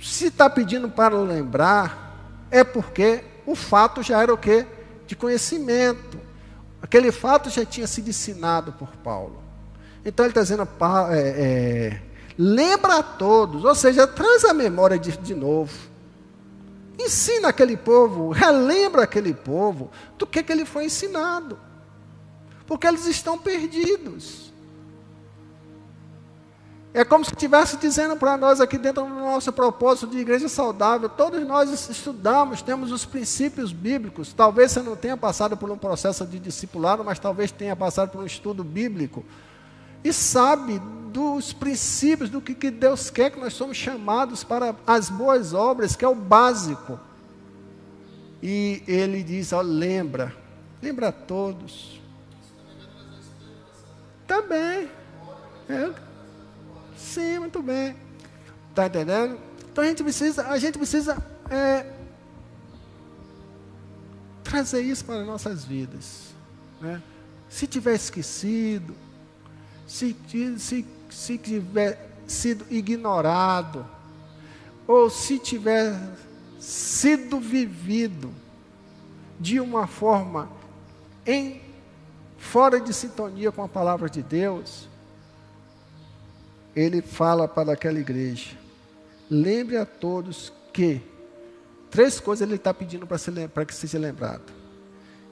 [0.00, 2.05] Se está pedindo para lembrar,
[2.50, 4.66] é porque o fato já era o quê?
[5.06, 6.20] De conhecimento.
[6.80, 9.42] Aquele fato já tinha sido ensinado por Paulo.
[10.04, 10.68] Então ele está dizendo,
[11.10, 12.02] é, é,
[12.38, 15.72] lembra a todos, ou seja, traz a memória de, de novo.
[16.98, 21.58] Ensina aquele povo, relembra aquele povo do que, que ele foi ensinado.
[22.66, 24.45] Porque eles estão perdidos.
[26.96, 31.10] É como se estivesse dizendo para nós aqui dentro do nosso propósito de igreja saudável,
[31.10, 34.32] todos nós estudamos, temos os princípios bíblicos.
[34.32, 38.22] Talvez você não tenha passado por um processo de discipulado, mas talvez tenha passado por
[38.22, 39.26] um estudo bíblico.
[40.02, 40.78] E sabe
[41.12, 45.94] dos princípios, do que, que Deus quer, que nós somos chamados para as boas obras,
[45.94, 46.98] que é o básico.
[48.42, 50.34] E ele diz: ó, lembra,
[50.80, 52.00] lembra a todos.
[54.26, 54.88] Também.
[55.68, 56.05] É,
[56.96, 57.96] Sim, muito bem.
[58.70, 59.38] Está entendendo?
[59.70, 61.16] Então a gente precisa, a gente precisa
[61.50, 61.86] é,
[64.42, 66.34] trazer isso para as nossas vidas.
[66.80, 67.02] Né?
[67.48, 68.94] Se tiver esquecido,
[69.86, 70.16] se,
[70.58, 73.86] se, se tiver sido ignorado,
[74.86, 75.94] ou se tiver
[76.58, 78.32] sido vivido
[79.38, 80.48] de uma forma
[81.26, 81.60] em
[82.38, 84.88] fora de sintonia com a palavra de Deus,
[86.76, 88.50] ele fala para aquela igreja:
[89.30, 91.00] lembre a todos que
[91.90, 94.52] três coisas ele está pedindo para que seja lembrado: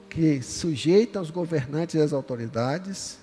[0.09, 3.19] que sujeitam os governantes e as autoridades,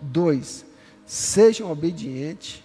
[0.00, 0.64] dois,
[1.04, 2.62] sejam obedientes,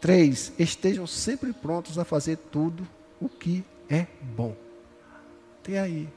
[0.00, 2.86] três, estejam sempre prontos a fazer tudo
[3.20, 4.54] o que é bom.
[5.64, 6.08] Tem aí.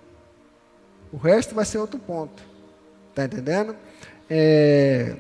[1.11, 2.43] O resto vai ser outro ponto.
[3.09, 3.75] Está entendendo?
[4.29, 5.15] É,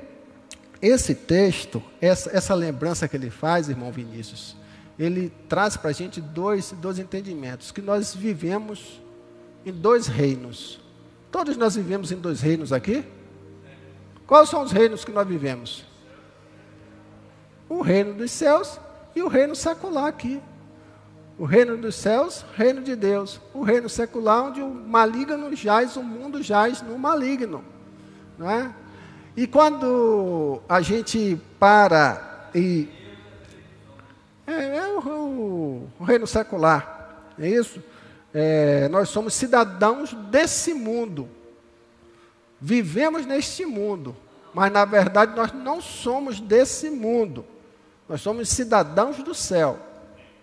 [0.81, 4.55] esse texto, essa, essa lembrança que ele faz, irmão Vinícius,
[4.97, 9.01] ele traz para a gente dois, dois entendimentos: que nós vivemos
[9.65, 10.79] em dois reinos.
[11.31, 13.05] Todos nós vivemos em dois reinos aqui?
[14.25, 15.85] Quais são os reinos que nós vivemos?
[17.67, 18.79] O reino dos céus
[19.15, 20.41] e o reino secular aqui.
[21.37, 23.39] O reino dos céus, reino de Deus.
[23.53, 27.63] O reino secular, onde o maligno jaz, o mundo jaz no maligno.
[28.37, 28.73] Não é?
[29.39, 32.89] E quando a gente para e.
[34.45, 37.81] É, é o, o, o, reino secular, é isso?
[38.33, 41.29] É, nós somos cidadãos desse mundo.
[42.59, 44.13] Vivemos neste mundo,
[44.53, 47.45] mas na verdade nós não somos desse mundo.
[48.09, 49.79] Nós somos cidadãos do céu.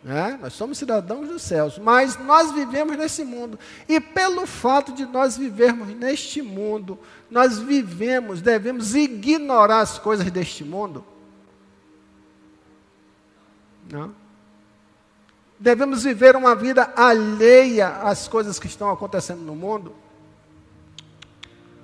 [0.02, 0.38] Né?
[0.40, 3.58] Nós somos cidadãos dos céus, mas nós vivemos nesse mundo.
[3.88, 6.98] E pelo fato de nós vivermos neste mundo,
[7.30, 11.04] nós vivemos, devemos ignorar as coisas deste mundo?
[13.90, 14.14] Não.
[15.58, 19.94] Devemos viver uma vida alheia às coisas que estão acontecendo no mundo?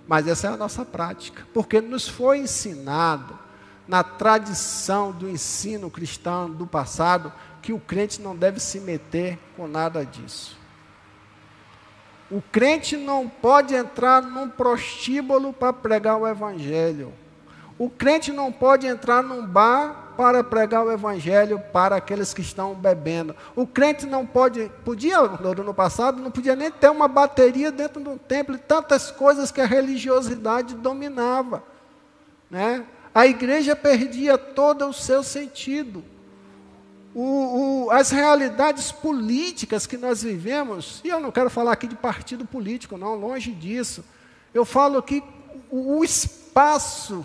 [0.06, 3.38] Mas essa é a nossa prática, porque nos foi ensinado
[3.86, 9.66] na tradição do ensino cristão do passado que o crente não deve se meter com
[9.68, 10.58] nada disso.
[12.30, 17.12] O crente não pode entrar num prostíbulo para pregar o evangelho.
[17.78, 22.74] O crente não pode entrar num bar para pregar o evangelho para aqueles que estão
[22.74, 23.34] bebendo.
[23.56, 28.08] O crente não pode, podia, no passado, não podia nem ter uma bateria dentro de
[28.08, 31.62] um templo, tantas coisas que a religiosidade dominava.
[32.50, 32.84] Né?
[33.14, 36.02] A igreja perdia todo o seu sentido
[37.14, 41.94] o, o, as realidades políticas que nós vivemos, e eu não quero falar aqui de
[41.94, 44.04] partido político, não, longe disso.
[44.54, 45.22] Eu falo que
[45.70, 47.24] o, o espaço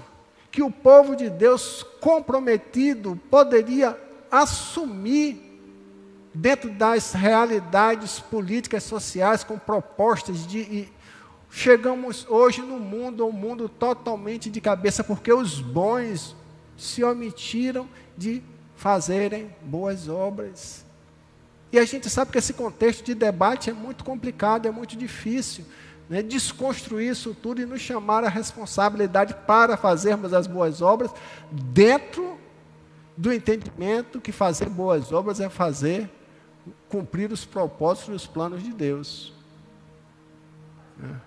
[0.51, 3.97] que o povo de Deus comprometido poderia
[4.31, 5.43] assumir
[6.33, 10.89] dentro das realidades políticas sociais, com propostas de.
[11.57, 16.35] Chegamos hoje no mundo, um mundo totalmente de cabeça, porque os bons
[16.77, 18.43] se omitiram de
[18.75, 20.85] fazerem boas obras.
[21.71, 25.65] E a gente sabe que esse contexto de debate é muito complicado, é muito difícil.
[26.07, 26.21] Né?
[26.21, 31.09] Desconstruir isso tudo e nos chamar a responsabilidade para fazermos as boas obras
[31.51, 32.37] dentro
[33.17, 36.07] do entendimento que fazer boas obras é fazer
[36.87, 39.33] cumprir os propósitos e os planos de Deus.
[41.03, 41.26] É.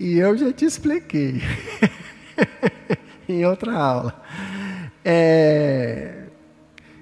[0.00, 1.42] E eu já te expliquei
[3.28, 4.22] em outra aula.
[5.04, 6.24] É,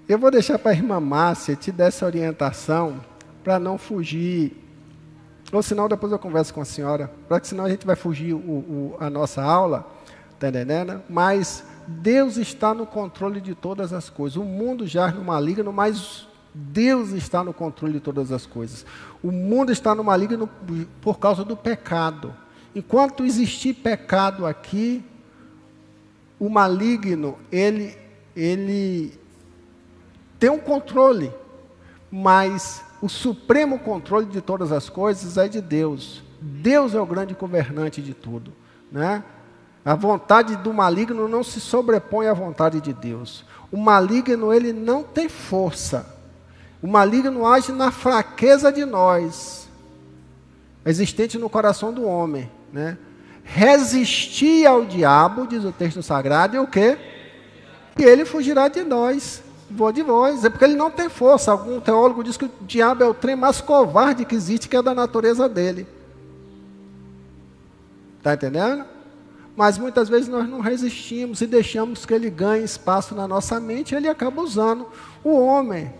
[0.08, 3.00] eu vou deixar para a irmã Márcia te dar essa orientação
[3.44, 4.52] para não fugir.
[5.52, 8.34] Ou senão depois eu converso com a senhora, para que senão a gente vai fugir
[8.34, 9.88] o, o, a nossa aula,
[10.40, 10.48] tá?
[11.08, 14.36] Mas Deus está no controle de todas as coisas.
[14.36, 18.84] O mundo já no maligno, mas Deus está no controle de todas as coisas.
[19.22, 20.50] O mundo está no maligno
[21.00, 22.34] por causa do pecado.
[22.78, 25.04] Enquanto existir pecado aqui,
[26.38, 27.98] o maligno, ele,
[28.36, 29.18] ele
[30.38, 31.32] tem um controle,
[32.08, 36.22] mas o supremo controle de todas as coisas é de Deus.
[36.40, 38.52] Deus é o grande governante de tudo,
[38.92, 39.24] né?
[39.84, 43.44] A vontade do maligno não se sobrepõe à vontade de Deus.
[43.72, 46.14] O maligno ele não tem força.
[46.80, 49.68] O maligno age na fraqueza de nós,
[50.86, 52.48] existente no coração do homem.
[52.72, 52.98] Né?
[53.42, 56.98] Resistir ao diabo, diz o texto sagrado, e o quê?
[57.98, 60.44] E ele fugirá de nós, vou de vós.
[60.44, 61.50] É porque ele não tem força.
[61.50, 64.82] Algum teólogo diz que o diabo é o trem mais covarde que existe, que é
[64.82, 65.86] da natureza dele.
[68.18, 68.84] Está entendendo?
[69.56, 73.92] Mas muitas vezes nós não resistimos e deixamos que ele ganhe espaço na nossa mente,
[73.92, 74.86] e ele acaba usando
[75.24, 75.92] o homem,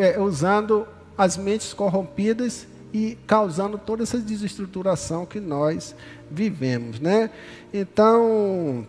[0.00, 0.86] é, usando
[1.16, 5.94] as mentes corrompidas e causando toda essa desestruturação que nós
[6.30, 7.30] vivemos, né?
[7.72, 8.86] Então,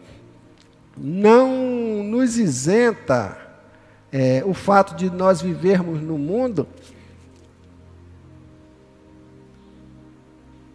[0.98, 3.38] não nos isenta
[4.12, 6.68] é, o fato de nós vivermos no mundo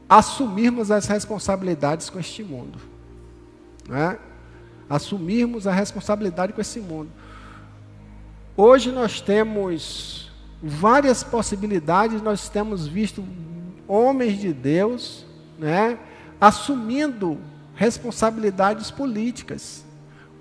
[0.08, 2.78] assumirmos as responsabilidades com este mundo,
[3.88, 4.18] né?
[4.88, 7.10] Assumirmos a responsabilidade com esse mundo.
[8.56, 10.30] Hoje nós temos
[10.66, 13.22] várias possibilidades, nós temos visto
[13.86, 15.26] homens de Deus
[15.58, 15.98] né,
[16.40, 17.38] assumindo
[17.74, 19.84] responsabilidades políticas.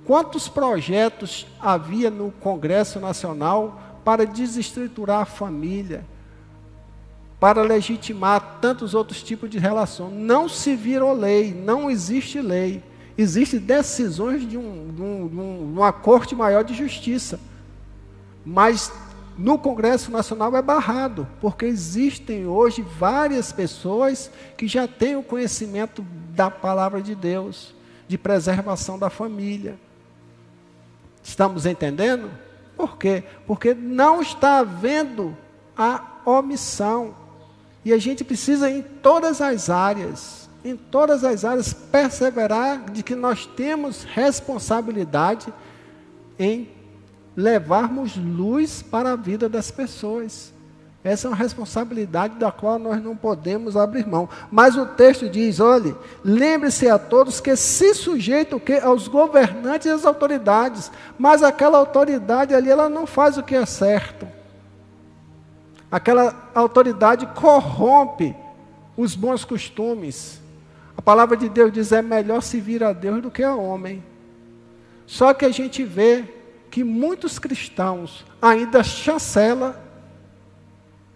[0.06, 6.06] Quantos projetos havia no Congresso Nacional para desestruturar a família,
[7.38, 10.10] para legitimar tantos outros tipos de relação?
[10.10, 12.82] Não se virou lei, não existe lei.
[13.18, 17.40] Existem decisões de, um, de, um, de uma corte maior de justiça.
[18.46, 18.92] Mas
[19.38, 26.06] no Congresso Nacional é barrado, porque existem hoje várias pessoas que já têm o conhecimento
[26.30, 27.74] da palavra de Deus,
[28.08, 29.76] de preservação da família.
[31.24, 32.30] Estamos entendendo?
[32.76, 33.24] Por quê?
[33.48, 35.36] Porque não está havendo
[35.78, 37.16] a omissão.
[37.86, 43.16] E a gente precisa, em todas as áreas, em todas as áreas, perseverar de que
[43.16, 45.54] nós temos responsabilidade
[46.38, 46.70] em
[47.36, 50.54] levarmos luz para a vida das pessoas.
[51.04, 54.30] Essa é uma responsabilidade da qual nós não podemos abrir mão.
[54.50, 59.90] Mas o texto diz: olhe, lembre-se a todos que se sujeitam que aos governantes e
[59.90, 64.26] às autoridades, mas aquela autoridade ali ela não faz o que é certo.
[65.92, 68.34] Aquela autoridade corrompe
[68.96, 70.42] os bons costumes.
[70.96, 74.02] A palavra de Deus diz: é melhor se vir a Deus do que a homem.
[75.06, 76.24] Só que a gente vê
[76.74, 79.76] que muitos cristãos ainda chancelam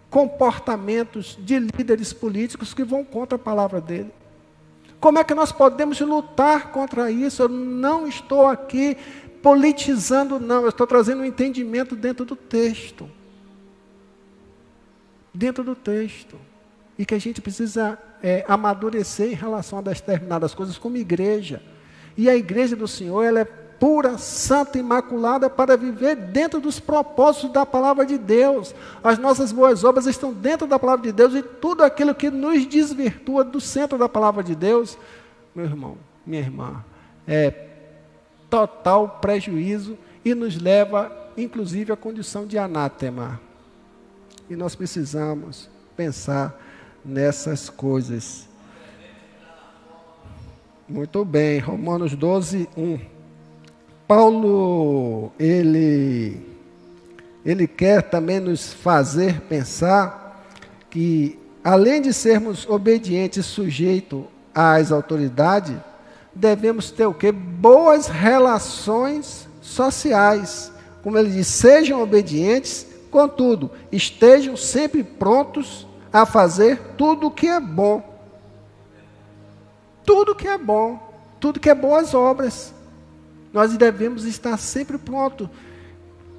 [0.08, 4.12] comportamentos de líderes políticos que vão contra a palavra dele.
[5.00, 7.42] Como é que nós podemos lutar contra isso?
[7.42, 8.96] Eu não estou aqui
[9.42, 13.10] politizando, não, eu estou trazendo um entendimento dentro do texto.
[15.34, 16.38] Dentro do texto.
[16.96, 21.60] e que a gente precisa é, amadurecer em relação a determinadas coisas como igreja.
[22.16, 27.52] E a igreja do Senhor, ela é pura, santa, imaculada para viver dentro dos propósitos
[27.52, 28.74] da palavra de Deus.
[29.02, 32.66] As nossas boas obras estão dentro da palavra de Deus e tudo aquilo que nos
[32.66, 34.98] desvirtua do centro da palavra de Deus,
[35.54, 36.84] meu irmão, minha irmã,
[37.26, 37.66] é
[38.50, 43.40] total prejuízo e nos leva, inclusive, à condição de anátema.
[44.50, 46.58] E nós precisamos pensar
[47.04, 48.48] nessas coisas.
[50.88, 53.17] Muito bem, Romanos 12, 1.
[54.08, 56.40] Paulo, ele,
[57.44, 60.46] ele quer também nos fazer pensar
[60.88, 65.76] que, além de sermos obedientes sujeitos às autoridades,
[66.34, 67.30] devemos ter o que?
[67.30, 70.72] Boas relações sociais.
[71.02, 77.60] Como ele diz, sejam obedientes, contudo, estejam sempre prontos a fazer tudo o que é
[77.60, 78.02] bom.
[80.02, 80.98] Tudo que é bom,
[81.38, 82.72] tudo que é boas obras.
[83.52, 85.48] Nós devemos estar sempre prontos,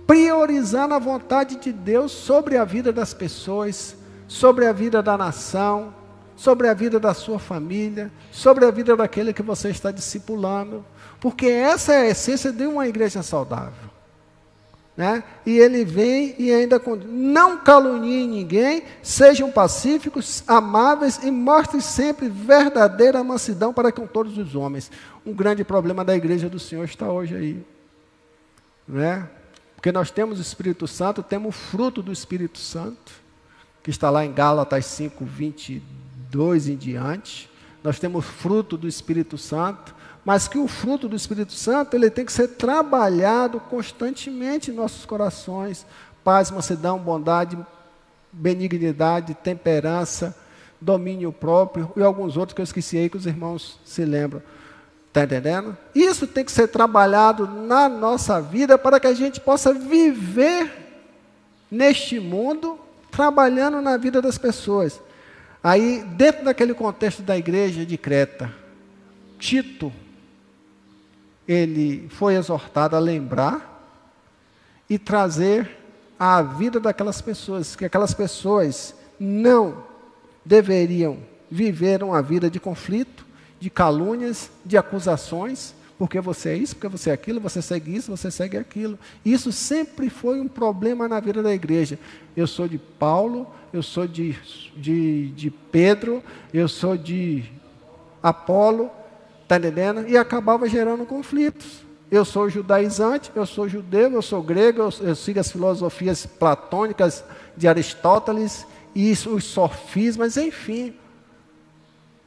[0.05, 3.95] priorizando a vontade de Deus sobre a vida das pessoas,
[4.27, 5.93] sobre a vida da nação,
[6.35, 10.85] sobre a vida da sua família, sobre a vida daquele que você está discipulando,
[11.19, 13.88] porque essa é a essência de uma igreja saudável.
[14.99, 15.23] Né?
[15.45, 16.77] E ele vem e ainda
[17.07, 24.55] não caluniem ninguém, sejam pacíficos, amáveis e mostrem sempre verdadeira mansidão para com todos os
[24.55, 24.91] homens.
[25.25, 27.65] Um grande problema da igreja do Senhor está hoje aí.
[28.85, 29.25] Né?
[29.73, 33.13] Porque nós temos o Espírito Santo, temos o fruto do Espírito Santo,
[33.81, 37.49] que está lá em Gálatas 5, 22 em diante.
[37.81, 42.25] Nós temos fruto do Espírito Santo, mas que o fruto do Espírito Santo ele tem
[42.25, 45.85] que ser trabalhado constantemente em nossos corações.
[46.23, 47.57] Paz, mansidão, bondade,
[48.31, 50.35] benignidade, temperança,
[50.79, 54.41] domínio próprio e alguns outros que eu esqueci aí que os irmãos se lembram.
[55.07, 55.75] Está entendendo?
[55.95, 60.71] Isso tem que ser trabalhado na nossa vida para que a gente possa viver
[61.69, 65.01] neste mundo, trabalhando na vida das pessoas.
[65.63, 68.53] Aí, dentro daquele contexto da igreja de Creta,
[69.39, 69.91] Tito,
[71.49, 73.75] ele foi exortado a lembrar
[74.87, 75.67] e trazer
[76.19, 79.83] à vida daquelas pessoas, que aquelas pessoas não
[80.45, 81.17] deveriam
[81.49, 83.25] viver uma vida de conflito,
[83.59, 88.15] de calúnias, de acusações, porque você é isso, porque você é aquilo, você segue isso,
[88.15, 88.99] você segue aquilo.
[89.25, 91.97] Isso sempre foi um problema na vida da igreja.
[92.37, 94.37] Eu sou de Paulo, eu sou de,
[94.77, 96.23] de, de Pedro,
[96.53, 97.43] eu sou de
[98.21, 98.91] Apolo,
[99.49, 100.07] Está entendendo?
[100.07, 101.81] E acabava gerando conflitos.
[102.11, 107.23] Eu sou judaizante, eu sou judeu, eu sou grego, eu, eu sigo as filosofias platônicas
[107.57, 110.93] de Aristóteles e os sofismas, enfim.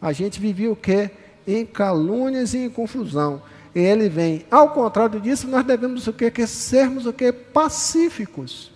[0.00, 1.12] A gente vivia o quê?
[1.46, 3.40] Em calúnias e em confusão.
[3.72, 4.44] E ele vem.
[4.50, 6.28] Ao contrário disso, nós devemos o quê?
[6.28, 7.30] Que sermos o quê?
[7.30, 8.72] Pacíficos.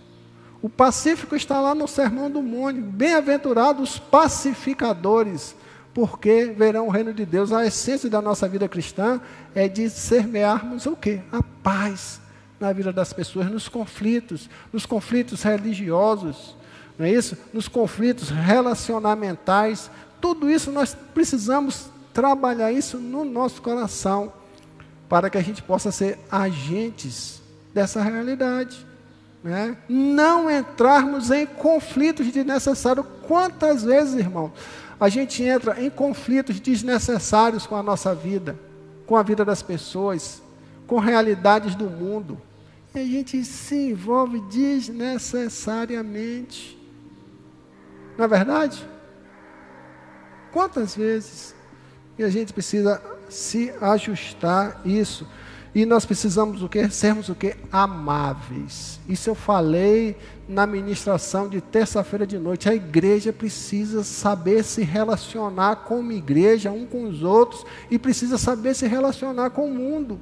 [0.61, 2.79] O pacífico está lá no Sermão do Monte.
[2.79, 5.53] Bem-aventurados pacificadores
[5.97, 7.51] porque verão o reino de Deus.
[7.51, 9.19] A essência da nossa vida cristã
[9.55, 11.21] é de semearmos o quê?
[11.31, 12.21] A paz
[12.59, 16.55] na vida das pessoas, nos conflitos, nos conflitos religiosos,
[16.99, 17.35] não é isso?
[17.51, 19.89] Nos conflitos relacionamentais.
[20.21, 24.31] Tudo isso nós precisamos trabalhar isso no nosso coração
[25.09, 27.41] para que a gente possa ser agentes
[27.73, 28.85] dessa realidade.
[29.43, 29.75] Né?
[29.89, 33.03] Não entrarmos em conflitos desnecessários.
[33.27, 34.53] Quantas vezes, irmão,
[34.99, 38.57] a gente entra em conflitos desnecessários com a nossa vida,
[39.05, 40.41] com a vida das pessoas,
[40.87, 42.41] com realidades do mundo.
[42.95, 46.75] E a gente se envolve desnecessariamente.
[48.17, 48.83] Não é verdade?
[50.51, 51.55] Quantas vezes?
[52.17, 55.27] E a gente precisa se ajustar isso.
[55.77, 56.89] E nós precisamos o quê?
[56.89, 57.55] Sermos o quê?
[57.71, 58.99] Amáveis.
[59.07, 60.17] Isso eu falei
[60.49, 62.67] na ministração de terça-feira de noite.
[62.67, 68.73] A igreja precisa saber se relacionar como igreja, um com os outros, e precisa saber
[68.73, 70.19] se relacionar com o mundo.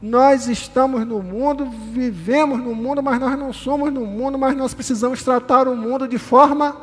[0.00, 4.72] Nós estamos no mundo, vivemos no mundo, mas nós não somos no mundo, mas nós
[4.72, 6.76] precisamos tratar o mundo de forma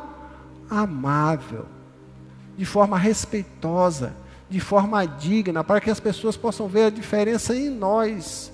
[0.68, 1.64] amável,
[2.58, 4.14] de forma respeitosa
[4.48, 8.52] de forma digna, para que as pessoas possam ver a diferença em nós.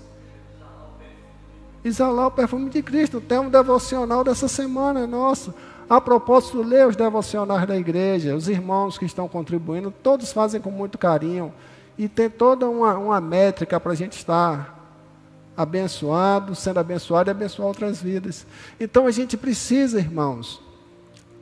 [1.84, 5.54] Exalar o perfume de Cristo, tem um devocional dessa semana nosso.
[5.88, 10.70] A propósito, lê os devocionais da igreja, os irmãos que estão contribuindo, todos fazem com
[10.70, 11.52] muito carinho.
[11.96, 14.74] E tem toda uma, uma métrica para a gente estar
[15.56, 18.46] abençoado, sendo abençoado e abençoar outras vidas.
[18.80, 20.60] Então a gente precisa, irmãos,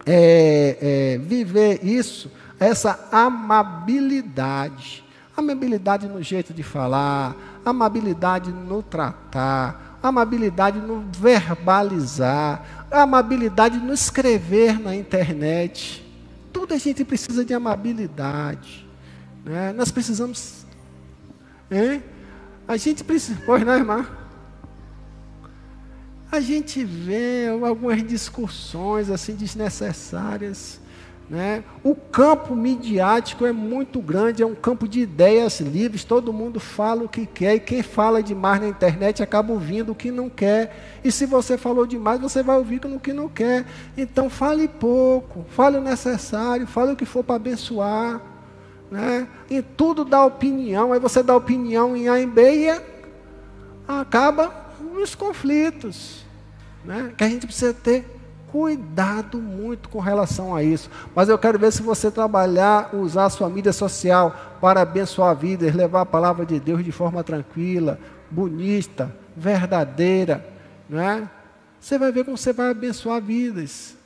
[0.04, 2.30] é, é, viver isso,
[2.64, 5.04] essa amabilidade.
[5.36, 7.34] Amabilidade no jeito de falar,
[7.64, 16.04] amabilidade no tratar, amabilidade no verbalizar, amabilidade no escrever na internet.
[16.52, 18.86] Tudo a gente precisa de amabilidade.
[19.44, 19.72] Né?
[19.72, 20.66] Nós precisamos.
[21.70, 22.02] Hein?
[22.68, 23.40] A gente precisa.
[23.46, 24.06] Pois não, irmã?
[26.30, 30.80] A gente vê algumas discussões assim desnecessárias.
[31.32, 31.64] Né?
[31.82, 37.04] O campo midiático é muito grande, é um campo de ideias livres, todo mundo fala
[37.04, 41.00] o que quer, e quem fala demais na internet acaba ouvindo o que não quer.
[41.02, 43.64] E se você falou demais, você vai ouvir o que não quer.
[43.96, 48.20] Então fale pouco, fale o necessário, fale o que for para abençoar.
[48.90, 49.26] Né?
[49.48, 52.80] Em tudo dá opinião, aí você dá opinião em A e B e
[53.88, 56.26] acaba nos conflitos.
[56.84, 57.14] Né?
[57.16, 58.04] Que a gente precisa ter
[58.52, 60.90] cuidado muito com relação a isso.
[61.16, 65.74] Mas eu quero ver se você trabalhar, usar a sua mídia social para abençoar vidas,
[65.74, 67.98] levar a palavra de Deus de forma tranquila,
[68.30, 70.46] bonita, verdadeira,
[70.86, 71.28] não é?
[71.80, 73.96] Você vai ver como você vai abençoar vidas.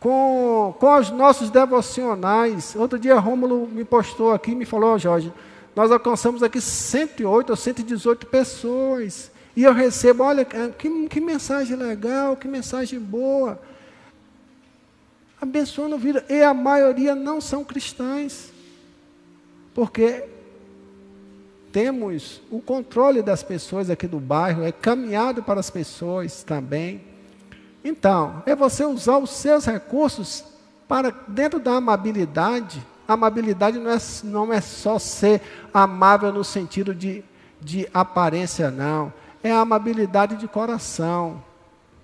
[0.00, 2.74] Com, com os nossos devocionais.
[2.76, 5.32] Outro dia Rômulo me postou aqui e me falou, oh, Jorge,
[5.74, 9.30] nós alcançamos aqui 108 ou 118 pessoas.
[9.56, 13.58] E eu recebo, olha, que, que mensagem legal, que mensagem boa.
[15.40, 16.22] Abençoando vida.
[16.28, 18.52] E a maioria não são cristãs.
[19.74, 20.24] Porque
[21.72, 27.00] temos o controle das pessoas aqui do bairro, é caminhado para as pessoas também.
[27.82, 30.44] Então, é você usar os seus recursos
[30.86, 35.40] para, dentro da amabilidade, amabilidade não é, não é só ser
[35.72, 37.24] amável no sentido de,
[37.58, 39.12] de aparência, não
[39.46, 41.42] é a amabilidade de coração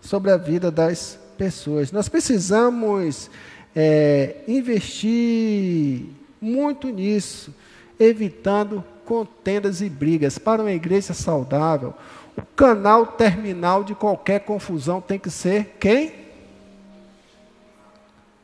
[0.01, 1.91] sobre a vida das pessoas.
[1.91, 3.29] Nós precisamos
[3.75, 6.07] é, investir
[6.41, 7.53] muito nisso,
[7.99, 10.39] evitando contendas e brigas.
[10.39, 11.95] Para uma igreja saudável,
[12.37, 16.15] o canal terminal de qualquer confusão tem que ser quem?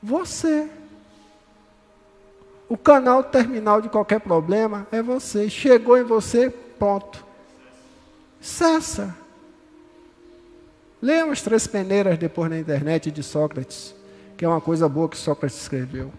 [0.03, 0.68] Você.
[2.68, 5.49] O canal terminal de qualquer problema é você.
[5.49, 7.28] Chegou em você, ponto.
[8.41, 9.14] Cessa.
[11.01, 13.95] Leia as três peneiras depois na internet de Sócrates,
[14.36, 16.12] que é uma coisa boa que Sócrates escreveu.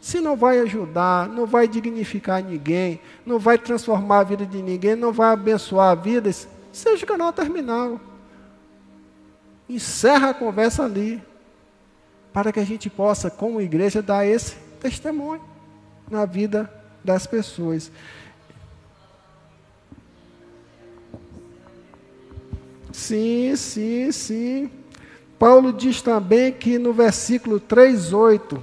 [0.00, 4.94] Se não vai ajudar, não vai dignificar ninguém, não vai transformar a vida de ninguém,
[4.94, 8.00] não vai abençoar vidas, seja o canal terminal.
[9.68, 11.22] Encerra a conversa ali,
[12.34, 15.42] para que a gente possa, como igreja, dar esse testemunho
[16.10, 16.70] na vida
[17.02, 17.90] das pessoas.
[22.94, 24.70] Sim, sim, sim.
[25.36, 28.62] Paulo diz também que no versículo 3:8.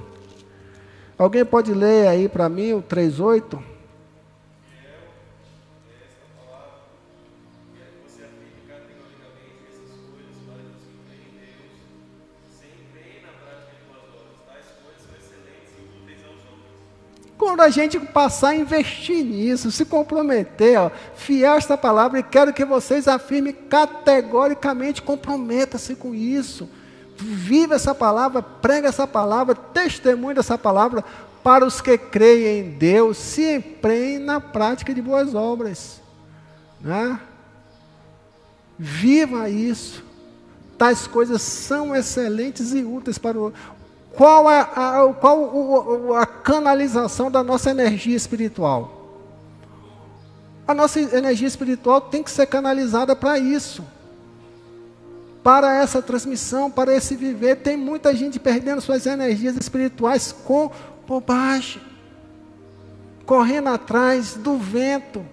[1.18, 3.62] Alguém pode ler aí para mim o 3:8?
[17.72, 23.08] Gente passar a investir nisso, se comprometer, ó, fiel esta palavra, e quero que vocês
[23.08, 26.70] afirmem categoricamente, comprometa-se com isso.
[27.18, 31.04] Viva essa palavra, prega essa palavra, testemunhe dessa palavra
[31.44, 36.02] para os que creem em Deus, se empreiem na prática de boas obras.
[36.80, 37.20] Né?
[38.78, 40.04] Viva isso.
[40.78, 43.54] Tais coisas são excelentes e úteis para o,
[44.16, 49.02] qual é a, qual a canalização da nossa energia espiritual?
[50.68, 53.84] A nossa energia espiritual tem que ser canalizada para isso.
[55.44, 57.58] Para essa transmissão, para esse viver.
[57.58, 60.72] Tem muita gente perdendo suas energias espirituais com
[61.08, 61.82] bobagem.
[63.26, 65.26] Correndo atrás do vento.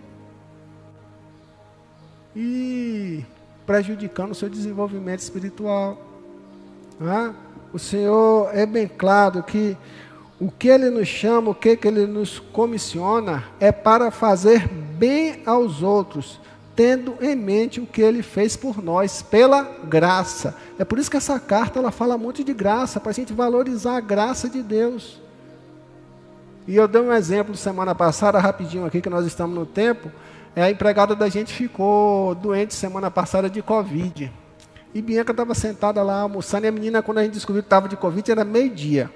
[2.35, 3.25] E
[3.67, 6.01] prejudicando o seu desenvolvimento espiritual.
[6.99, 7.35] Não é?
[7.73, 9.77] O Senhor é bem claro que
[10.41, 15.43] o que Ele nos chama, o que, que Ele nos comissiona, é para fazer bem
[15.45, 16.41] aos outros,
[16.75, 20.57] tendo em mente o que Ele fez por nós, pela graça.
[20.79, 23.97] É por isso que essa carta ela fala muito de graça, para a gente valorizar
[23.97, 25.21] a graça de Deus.
[26.67, 30.11] E eu dei um exemplo semana passada, rapidinho aqui, que nós estamos no tempo.
[30.55, 34.31] É, a empregada da gente ficou doente semana passada de Covid.
[34.99, 37.89] E Bianca estava sentada lá almoçando, e a menina, quando a gente descobriu que estava
[37.89, 39.09] de Covid, era meio-dia.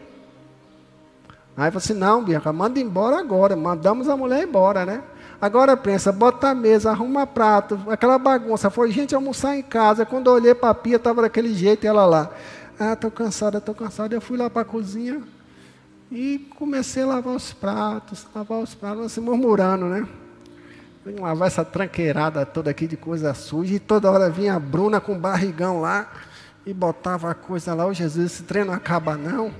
[1.56, 3.56] Aí eu falei assim, não, Bianca, manda embora agora.
[3.56, 5.02] Mandamos a mulher embora, né?
[5.40, 8.70] Agora pensa, bota a mesa, arruma prato, aquela bagunça.
[8.70, 10.06] Foi gente almoçar em casa.
[10.06, 12.30] Quando eu olhei para a pia, estava daquele jeito e ela lá.
[12.78, 14.14] Ah, estou cansada, estou cansada.
[14.14, 15.20] Eu fui lá para a cozinha
[16.12, 20.06] e comecei a lavar os pratos, lavar os pratos, assim, murmurando, né?
[21.04, 23.74] Lavar essa tranqueirada toda aqui de coisa suja.
[23.74, 26.10] E toda hora vinha a Bruna com barrigão lá
[26.64, 27.86] e botava a coisa lá.
[27.86, 29.52] Ô Jesus, esse treino acaba não.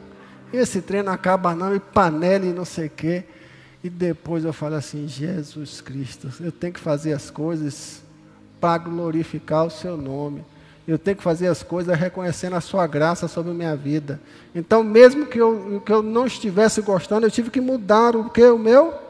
[0.53, 1.75] Esse treino acaba não.
[1.75, 3.25] E panela e não sei o quê.
[3.83, 8.03] E depois eu falo assim: Jesus Cristo, eu tenho que fazer as coisas
[8.61, 10.45] para glorificar o seu nome.
[10.87, 14.21] Eu tenho que fazer as coisas reconhecendo a sua graça sobre a minha vida.
[14.55, 18.45] Então, mesmo que eu, que eu não estivesse gostando, eu tive que mudar o que?
[18.45, 19.02] O meu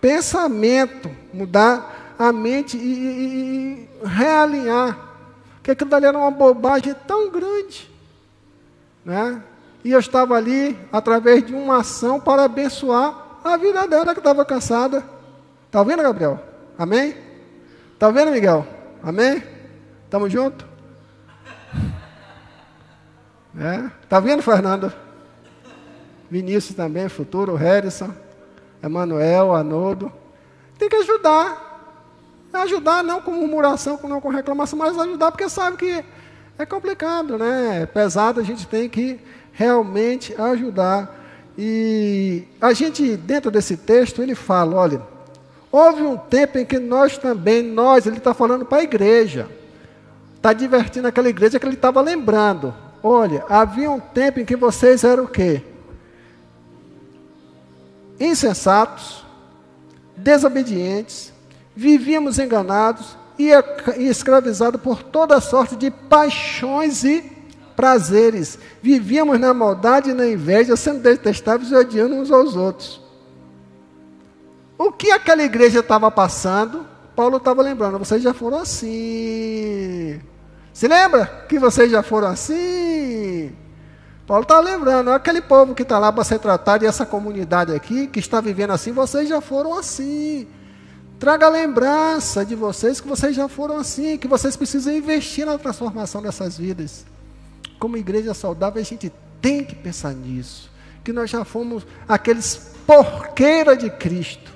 [0.00, 4.98] pensamento, mudar a mente e, e, e realinhar.
[5.56, 7.90] Porque aquilo dali era uma bobagem tão grande.
[9.04, 9.42] Né?
[9.84, 14.44] E eu estava ali, através de uma ação, para abençoar a vida dela que estava
[14.44, 15.04] cansada.
[15.66, 16.42] Está vendo, Gabriel?
[16.78, 17.14] Amém?
[17.94, 18.66] Está vendo, Miguel?
[19.02, 19.42] Amém?
[20.04, 20.66] Estamos juntos?
[23.58, 23.90] É.
[24.08, 24.92] Tá vendo, Fernando?
[26.30, 28.12] Vinícius também, futuro, Harrison,
[28.82, 30.12] Emanuel, Anodo.
[30.78, 31.66] Tem que ajudar.
[32.52, 36.04] Ajudar não com murmuração, não com reclamação, mas ajudar porque sabe que
[36.58, 37.82] é complicado, né?
[37.82, 39.20] É pesado, a gente tem que
[39.52, 41.16] realmente ajudar.
[41.56, 45.02] E a gente, dentro desse texto, ele fala, olha,
[45.70, 49.48] houve um tempo em que nós também, nós, ele está falando para a igreja,
[50.36, 52.74] está divertindo aquela igreja que ele estava lembrando.
[53.02, 55.62] Olha, havia um tempo em que vocês eram o quê?
[58.20, 59.24] Insensatos,
[60.16, 61.32] desobedientes,
[61.74, 63.50] vivíamos enganados e
[63.98, 67.38] escravizados por toda sorte de paixões e
[67.76, 68.58] prazeres.
[68.82, 73.00] Vivíamos na maldade e na inveja, sendo detestáveis e odiando uns aos outros.
[74.76, 80.20] O que aquela igreja estava passando, Paulo estava lembrando, vocês já foram assim.
[80.72, 83.52] Se lembra que vocês já foram assim?
[84.28, 88.06] Paulo está lembrando, aquele povo que está lá para ser tratado, e essa comunidade aqui,
[88.06, 90.46] que está vivendo assim, vocês já foram assim.
[91.18, 95.56] Traga a lembrança de vocês que vocês já foram assim, que vocês precisam investir na
[95.56, 97.06] transformação dessas vidas.
[97.78, 99.10] Como igreja saudável, a gente
[99.40, 100.70] tem que pensar nisso.
[101.02, 104.52] Que nós já fomos aqueles porqueira de Cristo.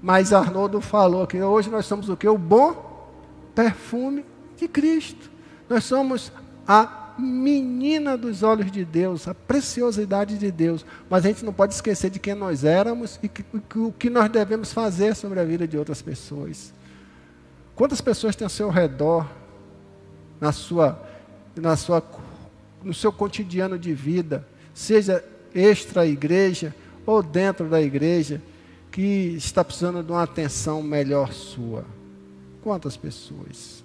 [0.00, 2.26] Mas Arnoldo falou que hoje nós somos o que?
[2.26, 3.06] O bom
[3.54, 4.24] perfume
[4.56, 5.30] de Cristo.
[5.68, 6.32] Nós somos
[6.66, 10.84] a menina dos olhos de Deus, a preciosidade de Deus.
[11.08, 13.44] Mas a gente não pode esquecer de quem nós éramos e que,
[13.76, 16.72] o que nós devemos fazer sobre a vida de outras pessoas.
[17.74, 19.26] Quantas pessoas tem ao seu redor,
[20.40, 21.00] na sua,
[21.56, 22.02] na sua,
[22.82, 26.74] no seu cotidiano de vida, seja extra igreja
[27.06, 28.40] ou dentro da igreja,
[28.90, 31.84] que está precisando de uma atenção melhor sua?
[32.62, 33.81] Quantas pessoas?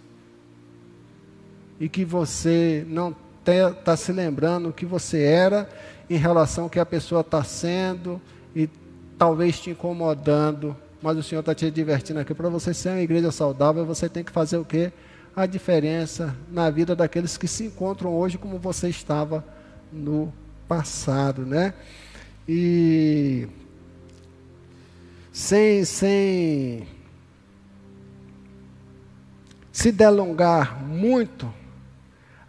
[1.80, 3.16] E que você não
[3.46, 5.70] está se lembrando o que você era
[6.10, 8.22] em relação ao que a pessoa está sendo
[8.56, 8.70] e
[9.18, 12.34] talvez te incomodando, mas o Senhor está te divertindo aqui.
[12.34, 14.92] Para você ser uma igreja saudável, você tem que fazer o quê?
[15.36, 19.46] A diferença na vida daqueles que se encontram hoje como você estava
[19.92, 20.34] no
[20.68, 21.74] passado, né?
[22.48, 23.48] E
[25.32, 26.88] sem, sem
[29.72, 31.54] se delongar muito,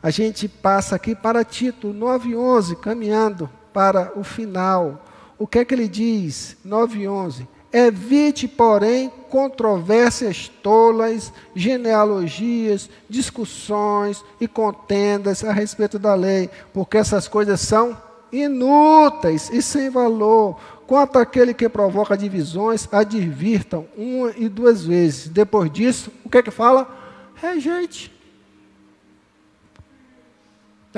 [0.02, 5.04] a gente passa aqui para Tito 9:11, caminhando para o final.
[5.38, 6.56] O que é que ele diz?
[6.64, 7.46] 9:11.
[7.70, 17.60] Evite, porém, controvérsias tolas, genealogias, discussões e contendas a respeito da lei, porque essas coisas
[17.60, 17.96] são
[18.32, 20.58] inúteis e sem valor.
[20.86, 25.28] Quanto àquele que provoca divisões, advirtam uma e duas vezes.
[25.28, 26.88] Depois disso, o que é que fala?
[27.34, 28.17] Rejeite.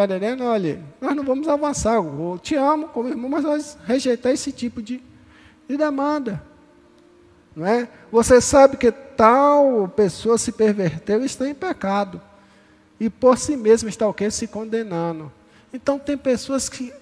[0.03, 0.45] Está entendendo?
[0.45, 1.97] Olha, nós não vamos avançar.
[1.97, 5.03] Eu te amo como irmão, mas nós rejeitar esse tipo de,
[5.69, 6.43] de demanda.
[7.55, 7.87] Não é?
[8.11, 12.19] Você sabe que tal pessoa se perverteu e está em pecado.
[12.99, 14.31] E por si mesmo está o quê?
[14.31, 15.31] Se condenando.
[15.71, 16.95] Então tem pessoas que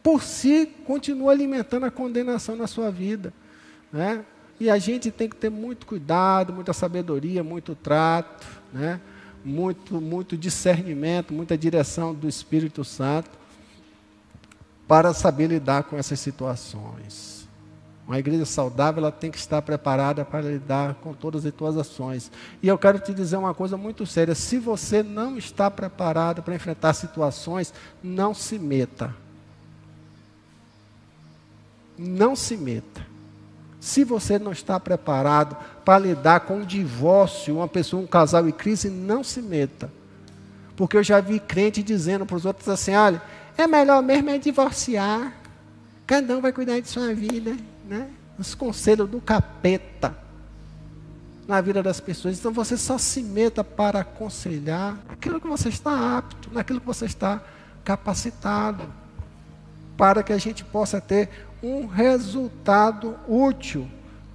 [0.00, 3.32] por si continuam alimentando a condenação na sua vida.
[3.92, 4.24] Né?
[4.60, 8.46] E a gente tem que ter muito cuidado, muita sabedoria, muito trato.
[8.72, 9.00] Né?
[9.44, 13.30] Muito, muito discernimento, muita direção do Espírito Santo
[14.88, 17.46] para saber lidar com essas situações.
[18.06, 22.30] Uma igreja saudável ela tem que estar preparada para lidar com todas as suas ações.
[22.62, 26.54] E eu quero te dizer uma coisa muito séria: se você não está preparado para
[26.54, 27.72] enfrentar situações,
[28.02, 29.14] não se meta.
[31.96, 33.13] Não se meta.
[33.84, 35.54] Se você não está preparado
[35.84, 39.92] para lidar com um divórcio, uma pessoa, um casal em crise, não se meta.
[40.74, 43.20] Porque eu já vi crente dizendo para os outros assim: olha,
[43.58, 45.34] é melhor mesmo é divorciar.
[46.06, 47.54] Cada um vai cuidar de sua vida.
[47.86, 48.08] Né?
[48.38, 50.16] Os conselhos do capeta
[51.46, 52.38] na vida das pessoas.
[52.38, 57.04] Então você só se meta para aconselhar aquilo que você está apto, naquilo que você
[57.04, 57.42] está
[57.84, 58.82] capacitado,
[59.94, 61.28] para que a gente possa ter
[61.64, 63.88] um resultado útil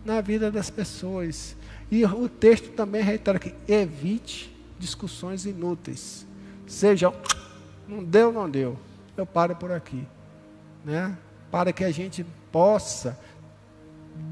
[0.03, 1.55] na vida das pessoas.
[1.91, 6.25] E o texto também reitera que evite discussões inúteis.
[6.65, 7.13] Seja,
[7.87, 8.77] não deu, não deu.
[9.15, 10.03] Eu paro por aqui.
[10.83, 11.15] Né?
[11.51, 13.19] Para que a gente possa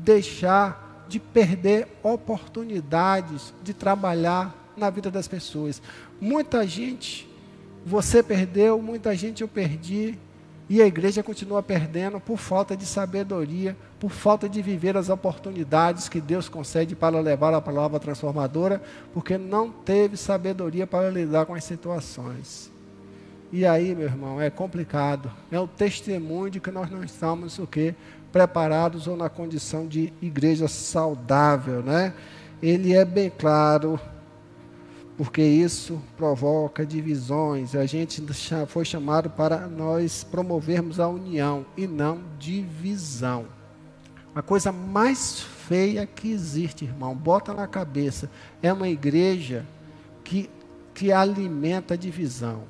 [0.04, 5.82] deixar de perder oportunidades de trabalhar na vida das pessoas.
[6.20, 7.30] Muita gente,
[7.86, 10.18] você perdeu, muita gente eu perdi,
[10.70, 16.10] e a igreja continua perdendo por falta de sabedoria, por falta de viver as oportunidades
[16.10, 18.82] que Deus concede para levar a palavra transformadora,
[19.14, 22.72] porque não teve sabedoria para lidar com as situações.
[23.52, 25.32] E aí, meu irmão, é complicado.
[25.50, 27.96] É o testemunho de que nós não estamos o quê?
[28.32, 32.14] preparados ou na condição de igreja saudável, né?
[32.62, 34.00] Ele é bem claro,
[35.18, 37.76] porque isso provoca divisões.
[37.76, 38.24] A gente
[38.68, 43.46] foi chamado para nós promovermos a união e não divisão.
[44.36, 48.30] A coisa mais feia que existe, irmão, bota na cabeça,
[48.62, 49.66] é uma igreja
[50.24, 50.48] que,
[50.94, 52.64] que alimenta a divisão.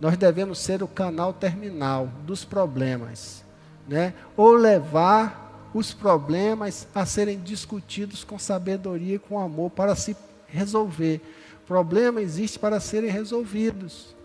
[0.00, 3.44] Nós devemos ser o canal terminal dos problemas
[3.88, 4.12] né?
[4.36, 10.14] ou levar os problemas a serem discutidos com sabedoria e com amor para se
[10.48, 11.20] resolver.
[11.66, 14.16] Problema existe para serem resolvidos,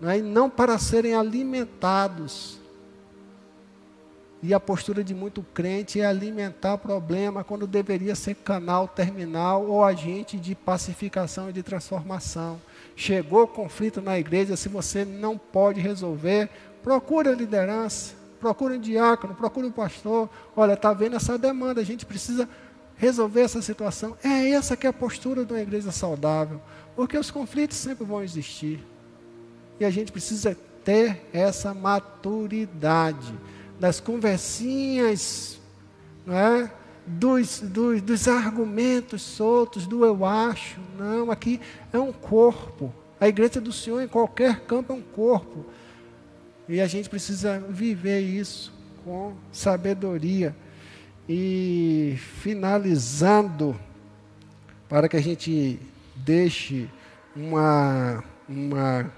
[0.00, 0.18] né?
[0.18, 2.60] e não para serem alimentados.
[4.42, 9.84] E a postura de muito crente é alimentar problema quando deveria ser canal terminal ou
[9.84, 12.60] agente de pacificação e de transformação.
[12.96, 16.50] Chegou conflito na igreja, se você não pode resolver,
[16.82, 20.28] procure a liderança procure um diácono, procure um pastor.
[20.56, 22.48] Olha, está vendo essa demanda, a gente precisa
[23.02, 24.16] resolver essa situação.
[24.22, 26.62] É essa que é a postura de uma igreja saudável,
[26.94, 28.78] porque os conflitos sempre vão existir.
[29.80, 33.34] E a gente precisa ter essa maturidade
[33.80, 35.60] das conversinhas,
[36.24, 36.70] não é?
[37.04, 40.78] Dos, dos, dos argumentos soltos, do eu acho.
[40.96, 41.60] Não, aqui
[41.92, 42.94] é um corpo.
[43.20, 45.66] A igreja do Senhor em qualquer campo é um corpo.
[46.68, 48.72] E a gente precisa viver isso
[49.04, 50.54] com sabedoria.
[51.34, 53.74] E finalizando,
[54.86, 55.80] para que a gente
[56.14, 56.90] deixe
[57.34, 59.10] uma, uma,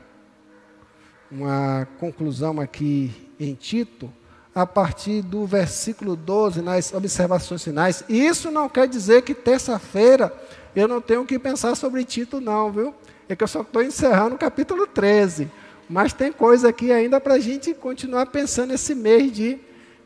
[1.29, 3.11] uma conclusão aqui
[3.41, 4.13] em Tito,
[4.55, 8.05] a partir do versículo 12, nas observações finais.
[8.09, 10.33] Isso não quer dizer que terça-feira
[10.77, 12.95] eu não tenho que pensar sobre Tito, não, viu?
[13.29, 15.51] É que eu só estou encerrando o capítulo 13.
[15.91, 19.59] Mas tem coisa aqui ainda para a gente continuar pensando esse mês de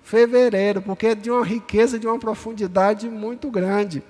[0.09, 4.03] fevereiro, porque é de uma riqueza, de uma profundidade muito grande.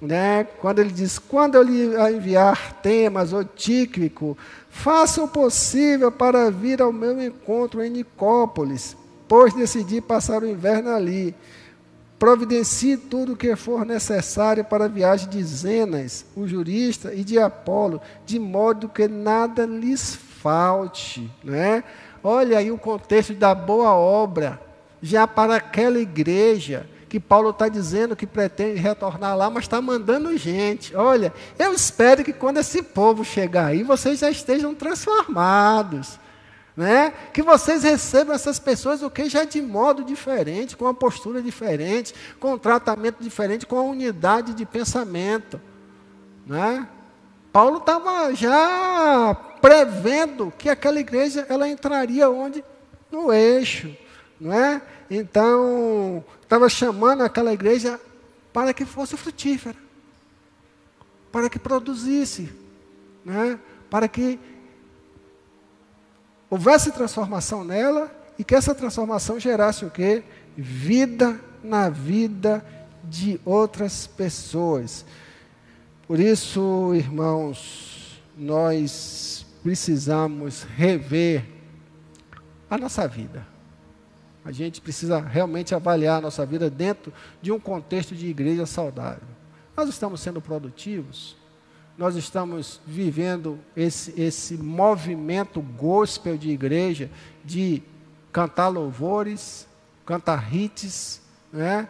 [0.00, 0.44] Né?
[0.60, 4.38] Quando ele diz: Quando eu lhe enviar temas ou Tíquico,
[4.70, 10.90] faça o possível para vir ao meu encontro em Nicópolis, pois decidi passar o inverno
[10.90, 11.34] ali.
[12.20, 17.36] Providencie tudo o que for necessário para a viagem de Zenas, o jurista, e de
[17.36, 21.82] Apolo, de modo que nada lhes falte, né?
[22.22, 24.60] Olha aí o contexto da boa obra,
[25.02, 30.34] já para aquela igreja que Paulo está dizendo que pretende retornar lá, mas está mandando
[30.38, 30.96] gente.
[30.96, 36.18] Olha, eu espero que quando esse povo chegar aí, vocês já estejam transformados.
[36.74, 37.12] Né?
[37.34, 42.14] Que vocês recebam essas pessoas o que já de modo diferente, com uma postura diferente,
[42.40, 45.60] com um tratamento diferente, com uma unidade de pensamento.
[46.46, 46.88] Né?
[47.52, 52.64] Paulo estava já prevendo que aquela igreja ela entraria onde?
[53.10, 53.94] No eixo,
[54.42, 54.82] não é?
[55.08, 58.00] Então, estava chamando aquela igreja
[58.52, 59.76] para que fosse frutífera,
[61.30, 62.52] para que produzisse,
[63.24, 63.56] né?
[63.88, 64.40] para que
[66.50, 70.24] houvesse transformação nela e que essa transformação gerasse o quê?
[70.56, 72.66] Vida na vida
[73.04, 75.04] de outras pessoas.
[76.04, 81.44] Por isso, irmãos, nós precisamos rever
[82.68, 83.51] a nossa vida.
[84.44, 89.28] A gente precisa realmente avaliar a nossa vida dentro de um contexto de igreja saudável.
[89.76, 91.36] Nós estamos sendo produtivos,
[91.96, 97.10] nós estamos vivendo esse, esse movimento gospel de igreja,
[97.44, 97.82] de
[98.32, 99.68] cantar louvores,
[100.04, 101.20] cantar hits,
[101.52, 101.88] né?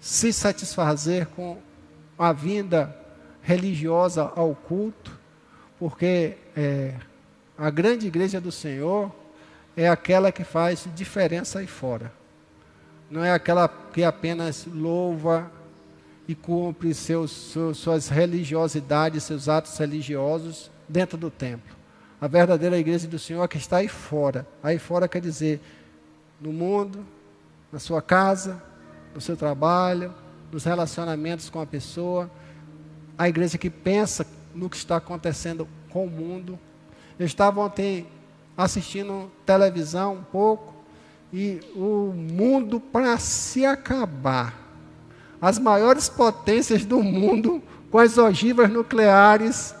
[0.00, 1.58] se satisfazer com
[2.18, 2.96] a vinda
[3.42, 5.18] religiosa ao culto,
[5.78, 6.94] Porque é,
[7.58, 9.12] a grande igreja do Senhor
[9.76, 12.12] é aquela que faz diferença aí fora.
[13.10, 15.50] Não é aquela que apenas louva
[16.26, 21.76] e cumpre seus, seus, suas religiosidades, seus atos religiosos dentro do templo.
[22.20, 24.46] A verdadeira igreja do Senhor é que está aí fora.
[24.62, 25.60] Aí fora quer dizer
[26.40, 27.04] no mundo,
[27.70, 28.62] na sua casa,
[29.14, 30.14] no seu trabalho,
[30.50, 32.30] nos relacionamentos com a pessoa.
[33.18, 36.58] A igreja que pensa no que está acontecendo com o mundo.
[37.18, 38.06] Eu estava ontem
[38.56, 40.74] assistindo televisão um pouco
[41.32, 44.54] e o mundo para se acabar.
[45.40, 49.74] As maiores potências do mundo com as ogivas nucleares,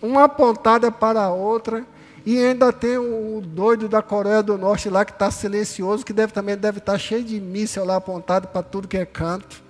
[0.00, 1.84] uma apontada para a outra,
[2.26, 6.32] e ainda tem o doido da Coreia do Norte lá que está silencioso, que deve,
[6.32, 9.62] também deve estar tá cheio de míssil lá apontado para tudo que é canto.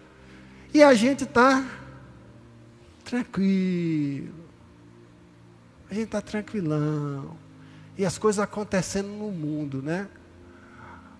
[0.73, 1.65] E a gente está
[3.05, 4.35] tranquilo.
[5.91, 7.44] A gente está tranquilão.
[7.97, 10.09] E as coisas acontecendo no mundo, né?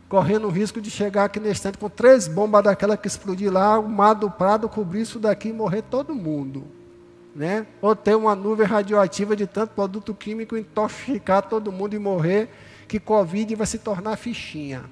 [0.09, 3.79] Correndo o risco de chegar aqui nesse instante com três bombas daquela que explodir lá,
[3.79, 6.65] o mar do Prado cobrir isso daqui e morrer todo mundo
[7.35, 7.67] né?
[7.83, 12.49] ou ter uma nuvem radioativa de tanto produto químico intoxicar todo mundo e morrer,
[12.87, 14.85] que Covid vai se tornar fichinha.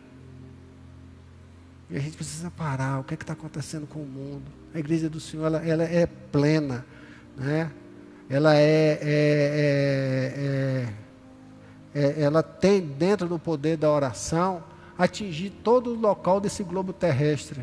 [1.88, 3.00] E a gente precisa parar.
[3.00, 4.50] O que é está acontecendo com o mundo?
[4.74, 6.84] A igreja do Senhor ela, ela é plena.
[7.36, 7.70] Né?
[8.28, 10.88] Ela é, é, é,
[11.94, 14.62] é, ela tem dentro do poder da oração
[14.96, 17.60] atingir todo o local desse globo terrestre.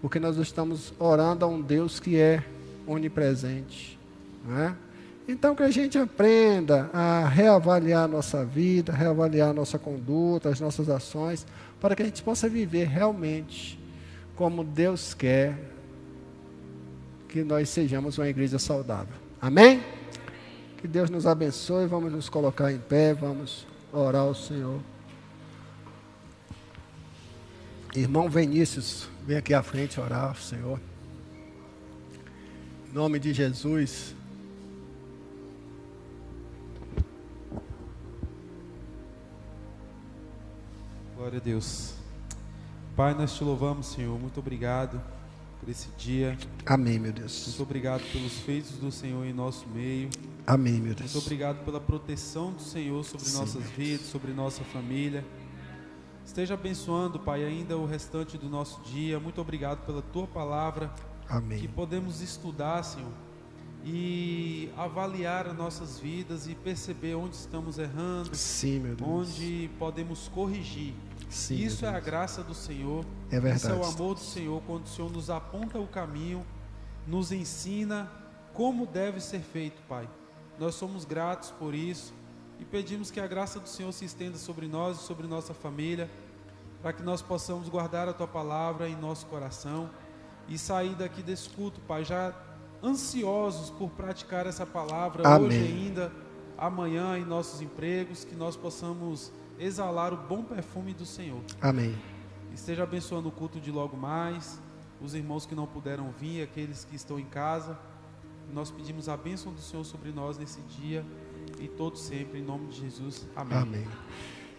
[0.00, 2.42] Porque nós estamos orando a um Deus que é
[2.86, 3.98] onipresente.
[4.44, 4.74] Né?
[5.26, 11.46] Então, que a gente aprenda a reavaliar nossa vida, reavaliar nossa conduta, as nossas ações,
[11.80, 13.78] para que a gente possa viver realmente
[14.34, 15.56] como Deus quer
[17.28, 19.14] que nós sejamos uma igreja saudável.
[19.40, 19.80] Amém?
[20.82, 21.86] Que Deus nos abençoe.
[21.86, 24.80] Vamos nos colocar em pé, vamos orar ao Senhor.
[27.94, 30.80] Irmão Vinícius, vem aqui à frente orar ao Senhor.
[32.90, 34.12] Em nome de Jesus.
[41.14, 41.94] Glória a Deus.
[42.96, 44.18] Pai, nós te louvamos, Senhor.
[44.18, 45.00] Muito obrigado
[45.60, 46.36] por esse dia.
[46.66, 47.46] Amém, meu Deus.
[47.46, 50.10] Muito obrigado pelos feitos do Senhor em nosso meio.
[50.46, 51.12] Amém, meu Deus.
[51.12, 55.24] Muito obrigado pela proteção do Senhor sobre Sim, nossas vidas, sobre nossa família.
[56.24, 59.20] Esteja abençoando, Pai, ainda o restante do nosso dia.
[59.20, 60.92] Muito obrigado pela tua palavra
[61.28, 61.58] Amém.
[61.60, 63.12] Que podemos estudar, Senhor,
[63.84, 69.08] e avaliar as nossas vidas e perceber onde estamos errando, Sim, meu Deus.
[69.10, 70.94] onde podemos corrigir.
[71.28, 73.04] Sim, Isso é a graça do Senhor.
[73.30, 73.56] É verdade.
[73.56, 76.44] Isso é o amor do Senhor quando o Senhor nos aponta o caminho,
[77.06, 78.10] nos ensina
[78.52, 80.08] como deve ser feito, Pai.
[80.62, 82.14] Nós somos gratos por isso
[82.60, 86.08] e pedimos que a graça do Senhor se estenda sobre nós e sobre nossa família,
[86.80, 89.90] para que nós possamos guardar a tua palavra em nosso coração
[90.46, 92.32] e sair daqui desse culto, Pai, já
[92.80, 95.48] ansiosos por praticar essa palavra Amém.
[95.48, 96.12] hoje ainda,
[96.56, 101.42] amanhã em nossos empregos, que nós possamos exalar o bom perfume do Senhor.
[101.60, 101.98] Amém.
[102.54, 104.60] Esteja abençoando o culto de logo mais,
[105.00, 107.76] os irmãos que não puderam vir, aqueles que estão em casa.
[108.52, 111.04] Nós pedimos a bênção do Senhor sobre nós nesse dia
[111.60, 113.26] e todos sempre, em nome de Jesus.
[113.36, 113.58] Amém.
[113.58, 113.86] Amém.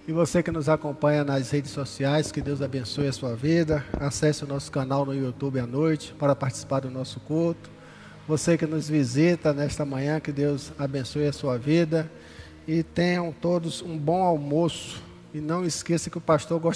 [0.08, 3.86] E você que nos acompanha nas redes sociais, que Deus abençoe a sua vida.
[4.00, 7.72] Acesse o nosso canal no YouTube à noite para participar do nosso culto.
[8.28, 12.12] Você que nos visita nesta manhã, que Deus abençoe a sua vida.
[12.68, 15.02] E tenham todos um bom almoço.
[15.34, 16.72] E não esqueça que o pastor gosta